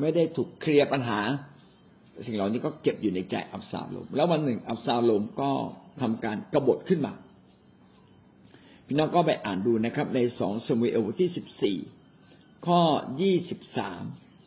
[0.00, 1.20] ไม่ได้ถูกเคลียร์ปัญหา
[2.26, 5.50] สิ่งเหล่านี้ก็เก็บอยู่ในใจอับซาโลม แล้ววันหนึ่งอับซาโลมก็
[6.00, 7.12] ทำการกบฏขึ้นมา
[8.86, 11.78] พี่น้องก็ไปอ่านดูนะครับ ในสองสมุเอลบทที่สิบสี่
[12.66, 12.80] ข้อ
[13.20, 14.02] ยี่สิบสาม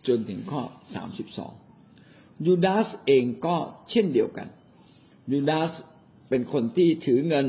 [0.08, 0.62] จนถึงข้อ
[0.96, 1.54] สามสิบสอง
[2.46, 3.56] ยูดาสเองก็
[3.92, 4.48] เช่นเดียวกัน
[5.32, 5.72] ยูดาส
[6.32, 7.48] เป็นคนที่ถือเงิน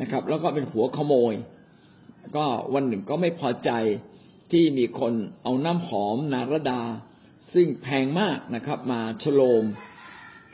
[0.00, 1.34] นะครับ แล้วก็เป็นหัวขโมย
[2.36, 3.70] ก็วันหนึ่งก็ไม่พอใจ
[4.52, 6.82] ที่มีคนเอาน้ำหอมนารดา
[7.54, 9.64] ซึ่งแพงมากนะครับ มาฉโลม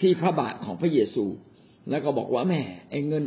[0.00, 1.24] ที่พระบาทของพระเยซู
[1.90, 3.24] แล้วก็บอกว่าแม่ไอ้เงิน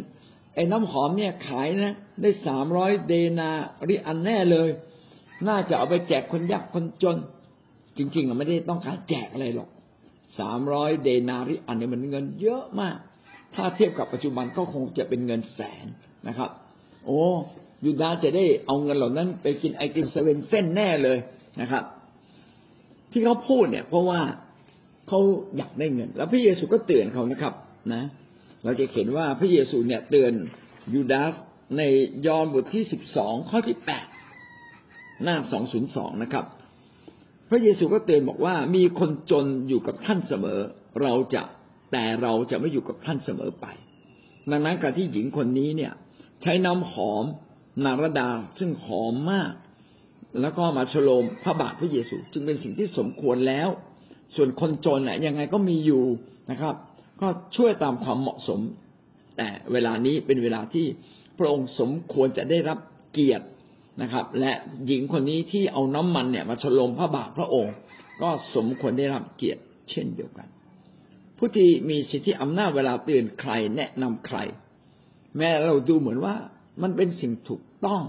[0.56, 3.50] ไอ้น้ำหอมเนี่ยขายนะ ได้สามร้อยเดนา
[3.88, 4.70] ริอันแน่เลย
[5.48, 7.18] น่าจะเอาไปแจกคนยากคนจน
[7.98, 9.70] จริงๆไม่ได้ต้องการแจกอะไรหรอก
[10.40, 12.98] สามร้อยเดนาริอันเนี้มันเงินเยอะมาก
[13.56, 15.86] ถ้าเทียบกับปัจจุบันก็คงจะเป็นเงินแสน
[16.28, 16.50] นะครับ
[17.06, 17.22] โอ้
[17.86, 21.18] ยูดาจะได้เอาเงินเหล่านั้น ไปกินไอติมเซเว่นเส้นแน่เลย
[21.62, 21.84] นะครับ
[23.12, 24.22] ที่เขาพูดเนี่ย เพราะว่า
[25.08, 25.20] เขา
[25.58, 27.54] อยากได้เงิน แล้วพระเยซูก็เตือนเขานะครับ
[27.94, 28.04] นะ
[28.64, 30.34] เราจะเห็นว่าพระเยซูเนี่ยเตือน
[30.94, 31.34] ยูดาส
[31.78, 31.82] ใน
[32.28, 34.06] ยอห์นบทที่สิบสองข้อที่แปด
[35.24, 36.46] หน้าสองศูนย์สองนะครับ
[37.50, 40.60] พระเยซูก็เตือนบอกว่ามีคนจนอยู่กับท่านเสมอ
[41.02, 41.44] เราจะ
[41.92, 43.66] แต่เราจะไม่อยู่กับท่านเสมอไป
[44.52, 45.94] ดังนั้นการที่หญิงคนนี้เนี่ย
[46.42, 47.26] ใช้น้ำหอม
[47.86, 49.54] นารดาซึ่งหอมมาก
[50.42, 53.70] แล้วก็มาฉโลมพระบาทพระเยซูจึงเป็นสิ่งที่สมควรแล้ว
[54.36, 56.04] ส่วนคนจนน่ะยังไงก็มีอยู่
[56.52, 56.76] นะครับ
[57.22, 58.60] ก็ช่วยตามความเหมาะสม
[59.38, 60.86] แต่เวลานี้เป็นเวลาที่
[61.38, 62.80] พระองค์สมควรจะได้รับ
[63.14, 63.46] เกียรติ
[64.02, 64.52] นะครับ และ
[64.88, 67.74] หญิงคนนี้ที่เอาน้ำมันเนี่ยมาฉลมพระบาทพระองค์
[68.22, 70.48] ก็สมควรได้รับเกียรติเช่นเดียวกัน
[71.38, 74.38] ผู้ที่มีสิทธิอำนาจเวลาเตือนใครแนะนำใคร
[75.38, 76.36] แม้เราดูเหมือนว่า
[76.82, 78.02] มันเป็นสิ่งถูกต้อง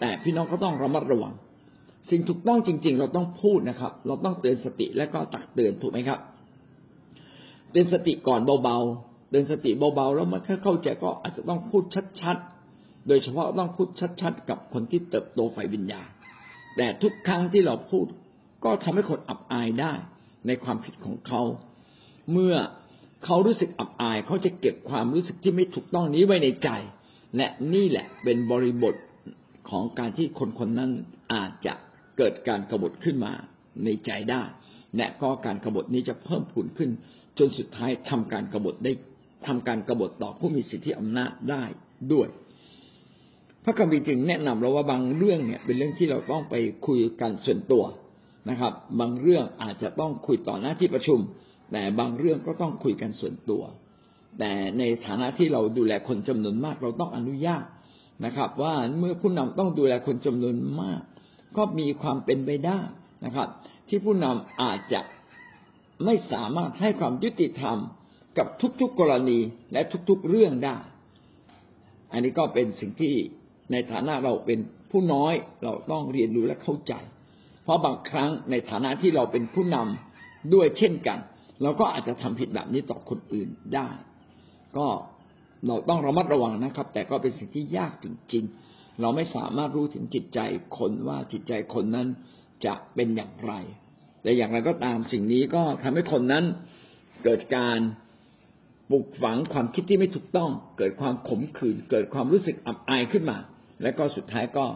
[0.00, 1.34] แต่พี่น้องก็ต้องระมัดระวัง
[2.10, 6.20] สิ่งถูกต้องจริง ๆ เราต้องพูดนะครับ เราต้องเตือนสติและก็ตักเตือนถูกไหมครับ
[7.70, 11.84] เตือนสติก่อนเบาๆเตือนสติเบาๆแล้วมันแค่เข้าใจก็อาจจะต้องพูด
[12.20, 13.88] ชัดๆ โดยเฉพาะต้องพูด
[14.20, 16.08] ชัด ๆ กับคนที่เติบโตฝ่ายวิญญาณ
[16.76, 18.06] แต่ทุกครั้งที่เราพูด
[18.64, 19.92] ก็ทำให้คนอับอายได้
[20.46, 21.42] ในความผิดของเขา
[22.30, 22.54] เมื่อ
[23.24, 26.70] เขารู้สึกอับอาย เขาจะเก็บความรู้สึกที่ไม่ถูกต้องนี้ไว้ในใจ
[27.36, 28.94] และนี่แหละเป็นบริบท
[29.70, 30.90] ของการที่คนคนนั้น
[31.34, 31.74] อาจจะ
[32.16, 33.32] เกิดการกบฏขึ้นมา
[33.84, 34.42] ในใจได้
[34.96, 36.90] และก็การกบฏนี้จะเพิ่มพูนขึ้น
[37.38, 38.92] จนสุดท้ายทำการกบฏได้
[39.46, 41.64] ทำการกบฏต่อผู้มีสิทธิอำนาจได้
[42.12, 42.28] ด้วย
[43.64, 46.54] พระคัมภีร์จึงแนะนำเราว่าบางเรื่องเนี่ย เป็นเรื่องที่เราต้องไป
[46.86, 47.84] คุยกันส่วนตัว
[48.50, 51.18] นะครับ บางเรื่องอาจจะต้องคุยต่อหน้าที่ประชุม
[51.72, 53.62] แต่บางเรื่องก็ต้องคุยกันส่วนตัว
[54.38, 57.64] แต่ในฐานะที่เราดูแลคนจำนวนมาก เราต้องอนุญาต
[58.24, 61.00] นะครับ ว่าเมื่อผู้นำต้องดูแลคนจำนวนมาก
[61.56, 62.78] ก็มีความเป็นไปได้
[63.24, 63.48] นะครับ
[63.88, 65.00] ที่ผู้นำอาจจะ
[66.04, 67.78] ไม่สามารถให้ความยุติธรรม
[68.38, 68.46] กับ
[68.80, 69.38] ทุกๆกรณี
[69.72, 70.76] และทุกๆเรื่องได้
[72.12, 73.14] อันนี้ก็เป็นสิ่งที่
[73.72, 74.58] ในฐานะเราเป็น
[74.90, 76.92] ผู้น้อยเราต้องเรียนรู้และเข้าใจ
[77.62, 81.18] เพราะบางครั้งในฐานะที่เราเป็นผู้นำด้วยเช่นกัน
[81.62, 83.88] เราก็อาจจะทำผิดแบบนี้ต่อคนอื่นได้
[84.76, 84.86] ก็
[85.66, 90.40] เราต้องระมัดระวังนะครับ แต่ก็เป็นสิ่งที่ยากจริง ๆ เราไม่สามารถรู้ถึงจิตใจ
[90.78, 92.08] คนว่าจิตใจคนนั้น
[92.64, 93.52] จะเป็นอย่างไร
[94.22, 96.44] แต่อย่างไรก็ตามสิ่งนี้ก็ทำให้คนนั้น
[97.24, 97.78] เกิดการ
[98.90, 103.38] ปลูกฝังความคิดที่ไม่ถูกต้อง เกิดความขมขื่นเกิดความรู้สึกอับอายขึ้นมา
[103.82, 104.66] และก็สุดท้ายก็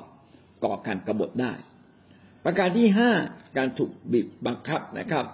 [0.64, 1.52] ก่อการกรบฏได้
[2.44, 3.10] ประการที่ห้า
[3.56, 5.26] การถูกบีบบังคับนะครับ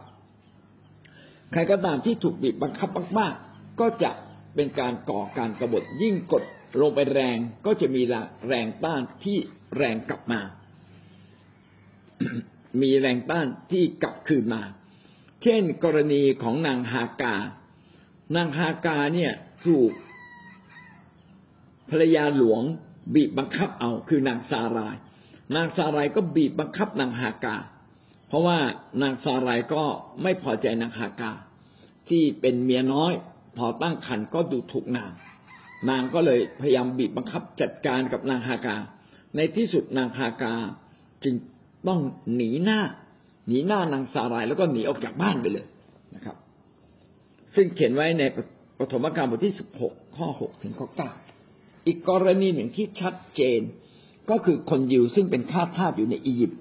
[1.52, 2.88] ใครก็ตามที่ถูกบีบบังคับ
[3.18, 4.10] มากๆ ก็จะ
[4.54, 6.42] เป็นการก่อการกรบฏยิ่งกด
[6.80, 7.36] ลงไปแรง
[7.66, 8.02] ก็จะมี
[8.48, 9.38] แรงต้านที่
[9.76, 10.40] แรงกลับมา
[12.80, 14.62] มีแรงต้านที่กลับคืนมา
[15.42, 17.36] เช่นกรณีของนางฮากา
[18.36, 19.32] นางฮากาเนี่ย
[19.66, 19.92] ถูก
[21.90, 22.62] ภรรยาหลวง
[23.14, 24.96] บีบบังคับเอาคือนางซาราย
[25.56, 27.56] นางซารายก็บีบบังคับนางฮากา
[28.32, 28.58] เพราะว่า
[29.02, 29.84] นางซารายก็
[30.22, 31.32] ไม่พอใจนางฮากา
[32.08, 33.12] ที่เป็นเมียน้อย
[33.56, 35.10] พอตั้งครรภ์ก็ดูถูกนาง
[35.90, 38.76] นางก็เลยพยายามบีบบังคับจัดการกับนางฮากา
[39.36, 40.54] ในที่สุดนางฮากา
[41.24, 41.34] จึง
[41.88, 42.00] ต้อง
[42.34, 42.80] หนีหน้า
[43.48, 45.66] หนีหน้านางซารายแล้วก็หนีออกจากบ้านไปเลย
[46.14, 46.36] นะครับ
[47.54, 48.22] ซึ่งเขียนไว้ใน
[48.78, 51.10] ปฐมกาลบทที่สิบหกข้อหกถึงข้อเก้า
[51.86, 53.60] อีกกรณีหนึ่งที่ชัดเจน
[54.30, 56.60] ก็คือคนยิวซึ่งเป็นข้าทาสอยู่ในอียิปต์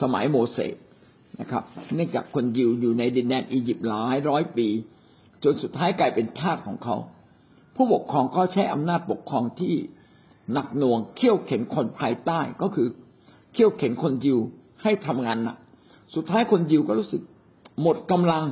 [0.00, 0.76] สมัยโมเสส
[1.40, 1.62] นะครับ
[1.94, 4.68] เนื่องจากคนยิวอยู่ในดินแดนอียิปต์หลายร้อยปี
[5.44, 6.96] จนสุดท้ายกลายเป็นทาสของเขา
[7.74, 9.74] ผู้ปกครองก็ใช้อำนาจปกครองที่
[10.52, 12.86] หนักหน่วงเขี่ยวเข็นคนภายใต้ก็คือ
[13.52, 14.38] เขี่ยวเข็นคนยิว
[14.82, 15.56] ให้ทำงานหนัก
[16.14, 17.22] สุดท้ายคนยิวก็รู้สึก
[17.82, 18.44] หมดกำลัง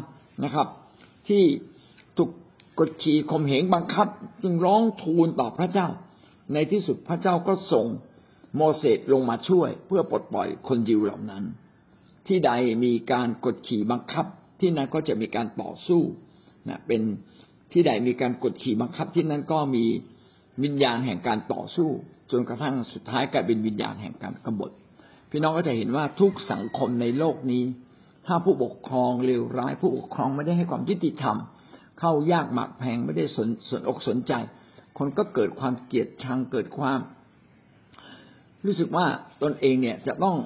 [0.45, 0.67] นะครับ
[1.29, 1.43] ที่
[2.17, 2.31] ถูก
[2.79, 4.07] กดขี่ข่มเหงบังคับ
[4.43, 5.89] จึงร้องทูลต่อพระเจ้า
[6.53, 7.87] ในที่สุดพระเจ้าก็ส่ง
[8.57, 11.45] โมเสสลงมาช่วยเพื่อปลดปล่อยคนยิวเหล่านั้น
[12.29, 12.53] ที่ใด
[12.85, 14.27] มีการกดขี่บังคับ
[14.61, 16.03] ที่นั้นก็จะมีการต่อสู้
[16.69, 17.01] นะเป็น
[17.73, 19.85] ที่ใดมีการกดขี่บังคับ ที่นั้นก็มี
[20.65, 21.91] วิญญาณแห่งการต่อสู้
[22.31, 24.71] จนกระทั่งสุดท้ายกลายเป็นวิญญาณแห่งการกบฏ
[25.31, 27.65] พี่น้องก็จะเห็นว่าทุกสังคมในโลกนี้
[28.27, 31.37] ถ้าผู้ปกครองเลวร้าย ผู้ปกครองไม่ได้ให้ความยุติธรรม
[32.01, 34.33] เข้ายากหมากแพงไม่ได้สนสนอกสนใจ
[34.99, 37.01] คนก็เกิดความเกลียดชังเกิดความ
[38.65, 39.07] รู้สึกว่า
[39.43, 40.37] ตนเองเนี่ยจะต้อง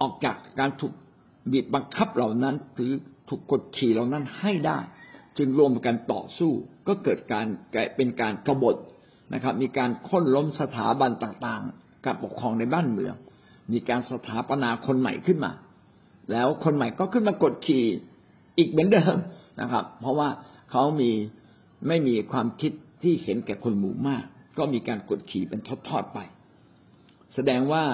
[0.00, 0.92] ออกจากการถูก
[1.52, 2.92] บีบบังคับเหล่านั้นหรือ
[3.28, 4.78] ถูกกดขี่เหล่านั้นให้ได้
[5.38, 6.52] จึงรวมกันต่อสู้
[6.88, 7.46] ก็เกิดการ
[7.96, 8.76] เป็นการกบฏ
[9.34, 13.14] นะครับ มีการค้นล้มสถาบันต่างๆ การปกครองในบ้านเมือง
[13.72, 15.52] มีการสถาปนาคนใหม่ขึ้นมา
[16.32, 17.84] แล้วคนใหม่ก็ขึ้นมากดขี่
[18.58, 19.16] อีกเหมือนเดิม
[19.60, 20.28] นะครับ เพราะว่า
[20.70, 21.10] เขามี
[21.88, 24.24] ไม่มีความคิดที่เห็นแก่คนหมู่มาก
[24.58, 26.18] ก็มีการกดขี่เป็นทอดๆไป
[27.34, 27.84] แสดงว่า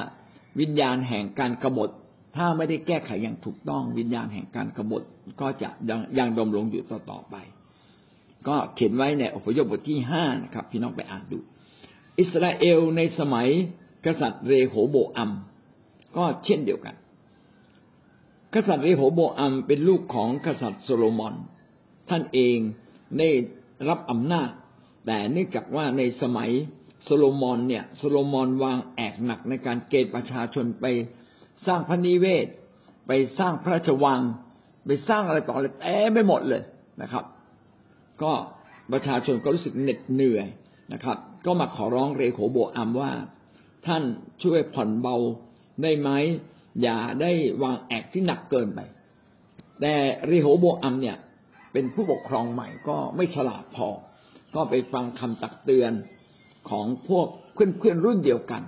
[0.60, 1.90] วิญญาณแห่งการกรบฏ
[2.36, 5.02] ถ้าไม่ได้แก้ไขอย่างถูกต้อง วิญญาณแห่งการกรบฏ
[5.40, 7.36] ก็จะยังยังดำรงอยู่ต่อตอไป
[8.48, 11.38] ก็เขียนไว้ในอพยพบทที่ห้านะครับ พี่น้องไปอ่านดู
[12.18, 13.48] อิสราเอลในสมัย
[14.06, 15.30] กษัตริย์เรโหโบอัม
[16.16, 16.94] ก็เช่นเดียวกัน
[18.54, 21.34] กษัตริย์เรโหโบอัมเป็นลูกของกษัตริย์โซโลมอน
[22.08, 22.56] ท่านเอง
[23.18, 23.28] ได้
[23.88, 24.50] รับอำนาจ
[25.06, 26.50] แต่เนื่องจากว่าในสมัย
[27.04, 30.86] โซโลมอนเนี่ยโซโลมอนวางแอกหนักในการเกณฑ์ประชาชนไป
[31.66, 32.46] สร้างพระนิเวศ
[33.06, 34.20] ไปสร้างพระราชวัง
[34.86, 36.62] ไปสร้างอะไรต่ออะไรเต็มไปหมดเลย
[37.02, 37.24] นะครับ
[38.22, 38.32] ก็
[38.92, 40.46] ประชาชนก็รู้สึกเหน็ดเหนื่อย
[40.92, 43.12] นะครับ ก็มาขอร้องเรโหโบอัมว่า
[43.86, 44.02] ท่าน
[44.42, 45.16] ช่วยผ่อนเบา
[45.82, 46.10] ได้ไหม
[46.82, 48.80] อย่าได้วางแอกที่หนักเกินไป
[49.80, 49.94] แต่
[50.30, 51.16] รีโหโบอัมเนี่ย
[51.72, 53.88] เป็นผู้ปกครองใหม่ก็ไม่ฉลาดพอ
[54.54, 55.92] ก็ไปฟังคำตักเตือน
[56.70, 58.62] ของพวกเพื่อนๆรุ่นเดียวกัน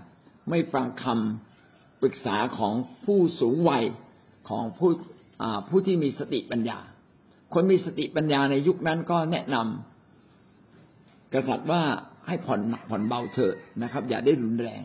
[0.50, 3.84] ไม่ฟังคำปรึกษาของผู้สูงวัย
[4.48, 4.90] ของผู้
[5.68, 6.78] ผู้ที่มีสติปัญญา
[7.54, 11.82] คนมีสติปัญญาในยุคนั้นก็แนะนำกษัตริย์ว่า
[12.26, 14.82] ให้ผ่อนหนักผ่อนเบาเถิดนะครับ อย่าได้รุนแรง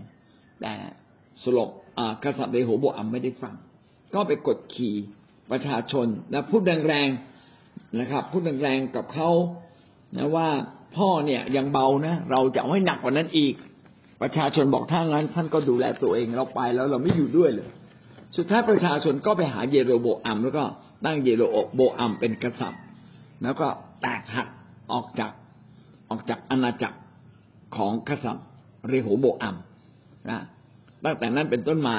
[0.62, 0.74] แต่
[1.44, 1.70] สลบ
[2.24, 3.56] กษัตริย์เรโหโบอัมไม่ได้ฟัง
[4.14, 4.96] ก็ไปกดขี่
[5.52, 9.30] ประชาชนและพูดแรงๆนะครับ พูดแรงๆกับเขา
[10.18, 10.50] นะว่า
[10.98, 13.54] พ่อเนี่ยยังเบานะเราจะเอาให้หนักกว่านั้นอีก
[14.22, 17.70] ประชาชนบอกถ้างั้น ท่านก็ดูแลตัวเองเราไปแล้วเราไม่อยู่ด้วยเลย
[18.38, 20.64] สุดท้ายประชาชนก็ไปหาเยโรโบอัมแล้วก็
[21.06, 21.44] ตั้งเยโร
[21.76, 22.82] โบอัมเป็นกษัตริย์
[23.44, 23.68] แล้วก็
[24.02, 24.48] แตกหัก
[24.94, 25.32] ออกจาก
[26.10, 26.98] ออกจากอาณาจักร
[27.76, 28.48] ของกษัตริย์
[28.88, 29.56] เรโหโบอัม
[30.30, 30.40] นะ
[31.04, 31.96] ตั้งแต่นั้นเป็นต้นมา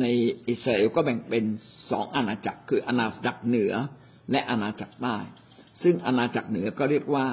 [0.00, 0.04] ใน
[0.48, 1.44] อิสราเอลก็แบ่งเป็น
[1.90, 3.74] สองอาณาจักร คืออาณาจักรเหนือ
[4.30, 5.16] และอาณาจักรใต้
[5.82, 7.26] ซึ่งอาณาจักรเหนือก็เรียกว่า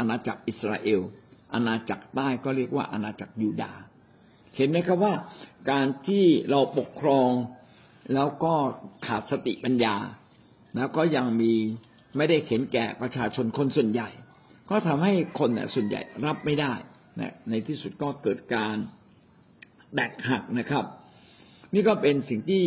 [0.00, 1.00] อาณาจักรอิสราเอล
[1.54, 3.80] อาณาจักรใต้ก็เรียกว่าอาณาจักรยูดาห์
[4.56, 5.14] เห็นไหมครับว่า
[5.70, 7.30] การที่เราปกครอง
[8.14, 8.54] แล้วก็
[9.06, 9.96] ขาดสติปัญญา
[10.76, 11.52] แล้วก็ยังมี
[12.16, 14.08] ไม่ได้เห็นแก่ประชาชนคนส่วนใหญ่
[14.70, 16.72] ก็ทำให้คนเนี่ยส่วนใหญ่รับไม่ได้
[17.20, 18.76] นะในที่สุดก็เกิดการ
[19.94, 20.84] แตกหักนะครับ
[21.74, 22.64] นี่ก็เป็นสิ่งที่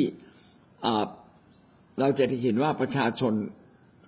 [1.99, 3.33] เราจะเห็นว่าประชาชน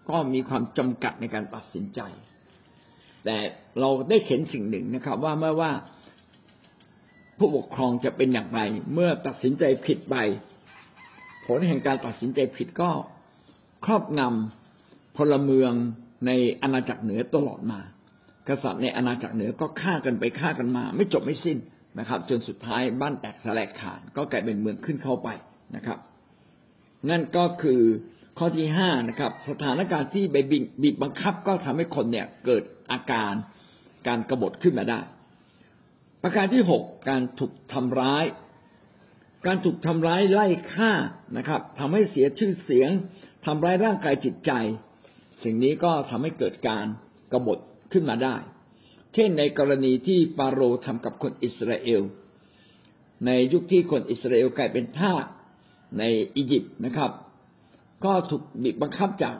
[0.09, 1.99] ก็มีความจำกัดในการตัดสินใจ
[3.25, 3.38] แต่
[3.79, 5.71] เราได้เห็นสิ่งหนึ่งนะครับ ว่าเมื่อว่า
[7.38, 8.61] ผู้ปกครองจะเป็นอย่างไร
[8.93, 10.15] เมื่อตัดสินใจผิดไป
[11.45, 12.91] ผลแห่งการตัดสินใจผิดก็
[13.85, 15.71] ครอบงำพลเมือง
[16.25, 17.79] ในอาณาจักรเหนือตลอดมา
[18.47, 21.57] กษัตริย์ในอาณาจักรเหนือก็ฆ่ากันไปฆ่ากันมา ไม่จบไม่สิ้น
[21.99, 25.29] นะครับ จนสุดท้ายบ้านแตกสลายขาดก็กลายเป็นเมืองขึ้นเข้าไป
[25.75, 25.99] นะครับ
[27.09, 27.81] นั่นก็คือ
[28.38, 30.36] ข้อที่ห้านะครับ สถานการณ์ที่ไป
[30.84, 33.34] บีบบังคับก็ทำให้คนเนี่ยเกิดอาการ
[34.08, 35.00] การกรบฏขึ้นมาได้
[36.24, 38.26] ประการที่หกการถูกทำร้าย
[39.45, 40.91] การถูกทำร้ายไล่ฆ่า
[41.38, 42.89] นะครับทำให้เสียชื่อเสียง
[43.45, 44.52] ทำร้ายร่างกายจิตใจ
[45.43, 46.86] สิ่งนี้ก็ทำให้เกิดการ
[47.32, 47.58] กรบฏ
[47.91, 48.36] ขึ้นมาได้
[49.13, 52.02] เช่นในกรณีที่ฟาโรห์ทำกับคนอิสราเอล
[53.26, 55.26] ในยุคที่คนอิสราเอลกลายเป็นทาส
[56.00, 56.04] ใน
[56.36, 57.12] อียิปต์นะครับ
[58.05, 59.35] ก็ถูกบีบบังคับจาก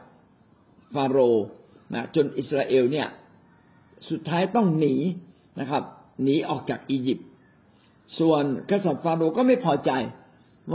[0.94, 1.46] ฟาโรห์
[1.94, 3.08] นะจนอิสราเอลเนี่ย
[4.10, 4.96] สุดท้ายต้องหนี
[5.60, 5.84] นะครับ
[6.24, 7.28] หนีออกจากอียิปต์
[8.20, 9.92] ส่วนกษัตริย์ฟาโรห์ก็ไม่พอใจ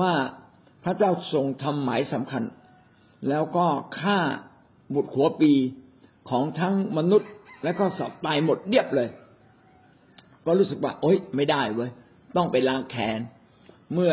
[0.01, 0.13] ว่า
[0.85, 2.43] พระเจ้าทรงทำหมายสำคัญ
[3.29, 3.67] แล้วก็
[3.99, 4.19] ฆ่า
[4.95, 5.53] บุตรหัวปี
[6.31, 7.31] ของทั้งมนุษย์
[7.65, 9.09] และก็สัตว์ตายหมดเรียบเลย
[10.47, 11.91] ก็รู้สึกว่า โอ๊ยไม่ได้เว้ย
[12.37, 13.21] ต้องไปล้างแค้น
[13.95, 14.13] เมื่อ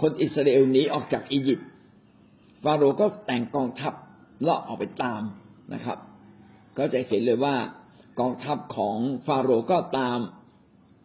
[0.00, 1.68] คนอิสราเอลหนีออกจากอียิปต์
[2.64, 3.92] ฟาโรห์ก็แต่งกองทัพ
[4.42, 5.22] เลาะออกไปตาม
[5.74, 5.98] นะครับ
[6.78, 7.56] ก็จะเห็นเลยว่า
[8.20, 8.96] กองทัพของ
[9.26, 10.18] ฟาโรห์ก็ตาม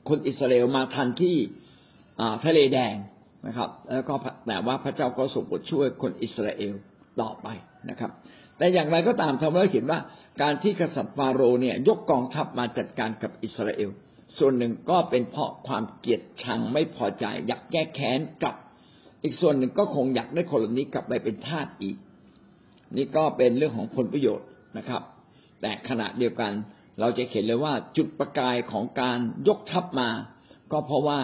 [0.10, 1.38] คนอิสราเอลมาทันที่
[2.46, 2.96] ทะเลแดง
[3.48, 4.14] นะครับ แล้วก็
[4.48, 6.74] แต่ว่าพระเจ้าก็ส่งบทช่วยคนอิสราเอล
[7.22, 7.48] ต่อไป
[7.90, 8.12] นะครับ
[8.58, 10.00] แต่อย่างไรก็ตามทำให้เห็นว่า
[10.42, 13.90] การที่กษัตริย์ฟาโรห์เนี่ยยกกองทัพมาจัดการกับอิสราเอล
[14.38, 18.56] ส่วนหนึ่งก็เป็นเพราะความเกลียดชังไม่พอใจอยากแก้แค้นกับ
[19.26, 21.96] อีกส่วนหนึ่งก็คงอยากได้คนเหล่านี้กลับไปเป็นทาสอีก
[22.98, 25.02] นี่ก็เป็นเรื่องของผลประโยชน์นะครับ
[25.62, 26.52] แต่ขณะเดียวกัน
[27.00, 30.10] เราจะเห็นเลยว่าจุดประกายของการยกทัพมา
[30.72, 31.20] ก็เพราะว่า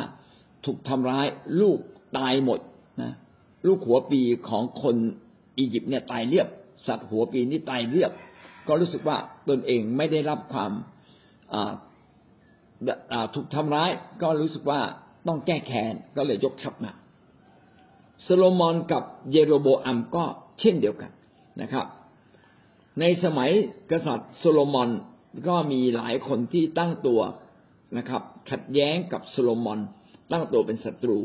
[0.66, 1.26] ถูกทำร้าย
[1.62, 1.80] ลูก
[2.18, 2.60] ตายหมด
[3.02, 3.14] นะ
[3.68, 4.96] ลูกหัวปีของคน
[5.58, 6.48] อียิปต์เนี่ยตายเรียบ
[6.88, 8.12] สัตว์หัวปีนี่ตายเรียบ
[8.68, 9.18] ก็รู้สึกว่า
[9.50, 10.72] ตนเองไม่ได้รับความ
[13.34, 13.90] ถูกทำร้าย
[14.22, 14.80] ก็รู้สึกว่า
[15.28, 16.92] ต้องแก้แค้นก็เลยยกทัพมา
[18.24, 20.24] โซโลมอนกับเยโรโบอัมก็
[20.60, 21.12] เช่นเดียวกัน
[21.62, 21.86] นะครับ
[23.00, 23.50] ในสมัย
[23.92, 24.90] กษัตริย์โซโลมอน
[25.48, 27.22] ก็มีหลายคนที่ตั้งตัว
[27.98, 29.80] นะครับ ขัดแย้งกับโซโลมอน
[30.32, 31.20] ตั้งตัวเป็นศัตรู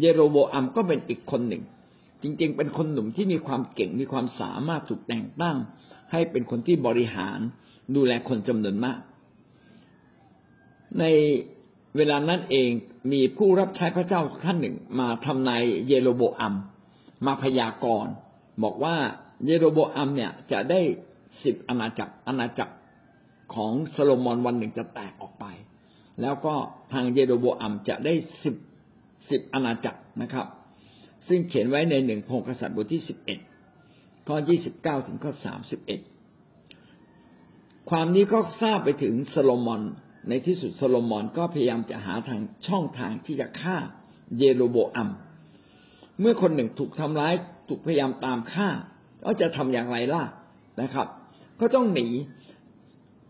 [0.00, 1.62] เยโรโบอัมก็เป็นอีกคนหนึ่ง
[2.22, 5.56] จริงๆ เป็นคนหนุ่มที่มีความเก่งมีความสามารถถูกแต่งตั้ง
[6.12, 7.38] ให้เป็นคนที่บริหาร
[7.96, 8.98] ดูแลคนจำนวนมาก
[10.98, 11.04] ใน
[11.96, 12.70] เวลานั้นเอง
[13.12, 16.54] มีผู้รับใช้พระเจ้าท่านหนึ่งมาทำนายเยโรโบอัม
[17.26, 18.12] มาพยากรณ์
[18.62, 18.96] บอกว่า
[19.46, 20.80] เยโรโบอัมเนี่ยจะได้
[21.44, 22.74] สิบอาณาจักรอาณาจักร
[23.54, 25.44] ของโซโลมอนวันหนึ่งจะแตกออกไป
[26.20, 26.54] แล้วก็
[26.92, 28.54] ทางเยโรโบอัมจะได้สิบ
[29.30, 30.46] สิบอาณาจักรนะครับ
[31.28, 33.38] ซึ่งเขียนไว้ในหนึ่งพงกษัตริย์บทที่สิบเอ็ด
[34.26, 36.00] ข้อยี่สิบเก้าถึงข้อสามสิบเอ็ด
[37.90, 39.82] ความนี้ก็ทราบไปถึงโซโลมอน
[40.28, 43.76] ในที่สุดโซโลมอนก็พยายามจะหาทางช่องทางที่จะฆ่า
[44.38, 45.08] เยโรโบอัม
[46.20, 47.34] เมื่อคนหนึ่งถูกทำร้าย
[47.68, 48.68] ถูกพยายามตามฆ่า
[49.24, 50.22] ก็จะทำอย่างไรล่ะ
[50.82, 51.06] นะครับ
[51.60, 52.08] ก็ต้องหนี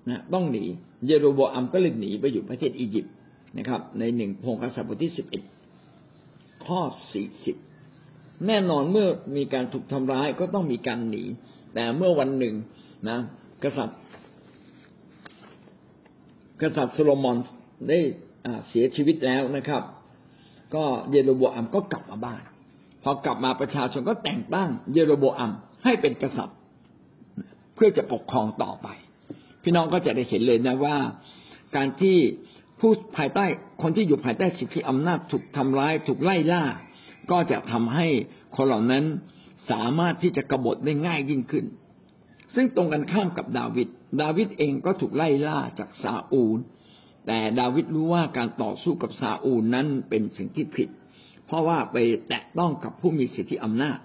[0.09, 0.65] นะต้องหนี
[1.07, 3.13] เยโรโบอัมก็เลยหนีไปอยู่ประเทศอียิปต์
[3.59, 5.43] นะครับ ในหนึ่งพงศษบทที่สิบเอ็ด
[6.67, 6.81] ข้อ
[7.13, 7.57] สี่สิบ
[8.47, 11.23] แน่นอนเมื่อมีการถูกทำร้ายก็ต้องมีการหนี
[11.75, 12.55] แต่เมื่อวันหนึ่ง
[13.09, 13.19] นะ
[13.63, 13.99] กษัตริย์
[16.63, 17.37] กษัตริย์โซโลมอน
[17.89, 17.99] ได้
[18.69, 19.83] เสียชีวิตแล้วนะครับ
[20.75, 22.41] ก็เยโรโบอัมก็กลับมาบ้าน
[23.03, 25.53] พอกลับมาประชาชนก็แต่งตั้งเยโรโบอัม
[25.85, 26.59] ให้เป็นกษัตริย์
[27.75, 28.89] เพื่อจะปกครองต่อไป
[29.63, 30.97] พี่น้องก็จะได้เห็นเลยนะว่า
[31.77, 32.17] การที่
[32.81, 33.45] ผู้ภายใต้
[33.83, 36.63] คนที่อยู่ภายใต้สิทธิอำนาจถูกทำร้ายถูกไล่ล่า
[37.31, 38.07] ก็จะทำให้
[38.57, 39.05] คนเหล่านั้น
[39.71, 41.65] สามารถที่จะกบฏได้ง่ายยิ่งขึ้น
[42.55, 43.89] ซึ่งตรงกันข้ามกับดาวิด
[44.23, 46.59] ดาวิดเองก็ถูกไล่ล่าจากซาอูล
[47.27, 50.89] แต่ดาวิดรู้ว่าการต่อสู้กับซาอูลนั้นเป็นสิ่งที่ผิด
[51.47, 51.97] เพราะว่าไป
[52.29, 53.99] แตะต้องกับผู้มีสิทธิอำนาจ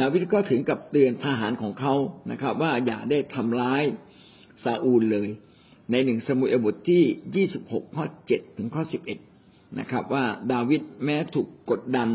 [0.00, 1.94] ดาวิดก็ถึงกับเตือนทหารของเขา
[2.30, 3.84] นะครับ ว่าอย่าได้ทำร้าย
[4.64, 5.28] ซาอูลเลย
[5.90, 7.02] ในหนึ่งสมุเอลบทที่
[7.34, 9.18] ยี่สิบหกข้อเจ็ดถึงข้อสิบเอ็ด
[9.78, 12.08] นะครับ ว่าดาวิดแม้ถูกกดดัน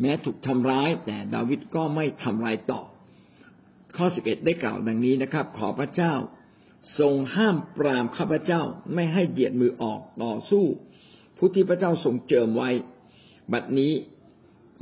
[0.00, 2.80] แม้ถูกทำร้าย แต่ดาวิดก็ไม่ทำร้ายต่อ
[3.96, 6.14] ข้อสิบเอ็ดได้กล่าวดังนี้นะครับ ขอพระเจ้า
[6.98, 8.62] ทรงห้ามปรามข้าพเจ้า
[8.94, 10.64] ไม่ให้เหยียดมือออกต่อสู้
[11.36, 12.70] ผู้ที่พระเจ้าทรงเจิมไว้
[13.52, 13.92] บัดนี้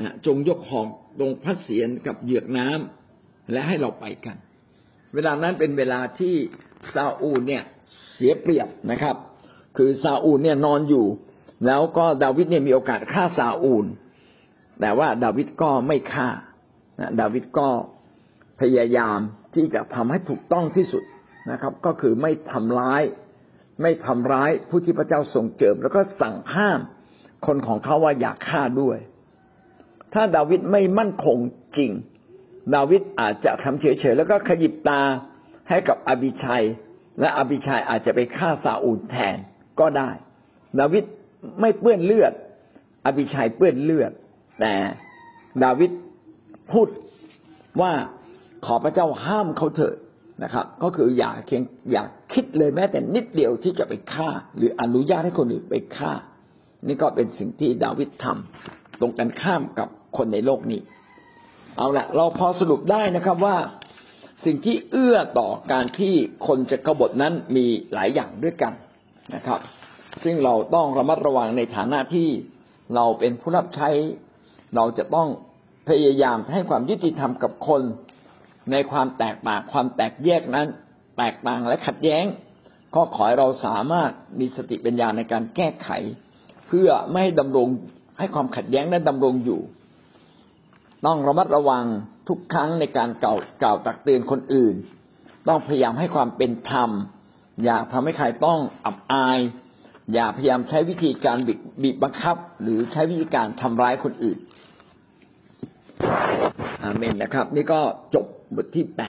[0.01, 0.89] นะจงยกหอก
[1.19, 4.37] ตรงพระเศียรกับเหยือกน้ำและให้เราไปกัน
[5.15, 6.35] เวลานั้นเป็นเวลาที่
[6.95, 7.63] ซาอูลเนี่ย
[8.15, 9.17] เสียเปรียบนะครับ
[9.77, 11.07] คือซาอูลเนี่ยนอนอยู่
[11.67, 13.87] แล้วก็ดาวิดเนี่ยมีโอกาสฆ่าซาอูล
[14.81, 16.29] แต่ว่าดาวิดก็ไม่ฆ่า
[17.21, 17.69] ดาวิดก็
[18.61, 19.18] พยายาม
[19.55, 21.03] ที่จะทำให้ถูกต้องที่สุด
[21.50, 23.03] นะครับ ก็คือไม่ทำร้าย
[23.82, 26.80] ไม่ทำร้ายผู้ที่พระเจ้าทรงเจิม แล้วก็สั่งห้าม
[27.46, 28.98] คนของเขาว่าอย่าฆ่าด้วย
[30.14, 31.36] ถ้าดาวิดไม่มั่นคง
[31.76, 31.90] จริง
[32.74, 35.00] ดาวิดอาจจะทำเฉยๆแล้วก็ขยิบตา
[35.68, 36.64] ให้กับอบิชัย
[37.20, 39.36] และอบิชัยอาจจะไปฆ่าซาอูลแทน
[39.80, 40.11] ก็ได้
[40.80, 41.05] ดาวิด
[41.61, 42.32] ไม่เปื้อนเลือด
[43.07, 44.12] อบิชัยเปื้อนเลือด
[44.61, 44.74] แต่
[45.64, 45.90] ดาวิด
[46.72, 46.88] พูด
[47.80, 47.92] ว่า
[48.67, 49.97] ขอพระเจ้าห้ามเขาเถิด
[50.43, 56.13] นะครับ ก็คืออย่าเคียงอย่าคิดเลยแม้แต่นิดเดียวที่จะไปฆ่า หรืออนุญาตให้คนอื่นไปฆ่า
[56.87, 60.81] นี่ก็เป็นสิ่งที่ดาวิดทำตรงกันข้ามกับคนในโลกนี้
[61.77, 63.57] เอาละเราพอสรุปได้นะครับว่า
[64.45, 66.15] สิ่งที่เอื้อต่อการที่
[66.47, 68.73] คนจะกบฏนั้นมีหลายอย่างด้วยกัน
[69.35, 69.61] นะครับ
[70.25, 72.29] ซึ่งเราต้องระมัดระวังในฐานะที่
[72.95, 73.91] เราเป็นผู้รับใช้
[74.77, 75.29] เราจะต้อง
[75.89, 77.83] พยายามให้ความยุติธรรมกับคน
[78.71, 80.69] ในความแตกต่างความแตกแยกนั้น
[81.19, 82.25] แตกต่างและขัดแย้ง
[82.95, 84.11] ก็ขอให้เราสามารถ
[84.41, 85.89] มีสติปัญญาในการแก้ไข
[86.67, 87.69] เพื่อไม่ให้ดำรง
[88.19, 89.61] ให้ความขัดแย้งนั้นดำรงอยู่
[91.07, 91.85] ต้องระมัดระวัง
[92.29, 94.75] ทุกครั้งในการกล่าวกล่าวตักเตือนคนอื่น
[95.49, 96.91] ต้องพยายามให้ความเป็นธรรม
[97.65, 99.39] อย่าทำให้ใครต้องอับอาย
[100.15, 104.39] อย่าพยายามใช้วิธีการบีบบีบบังคับ หรือใช้วิธีการทำร้ายคนอื่น
[106.82, 107.80] อาเมนนะครับ นี่ก็
[108.14, 108.26] จบ
[108.57, 109.00] บทที่แปด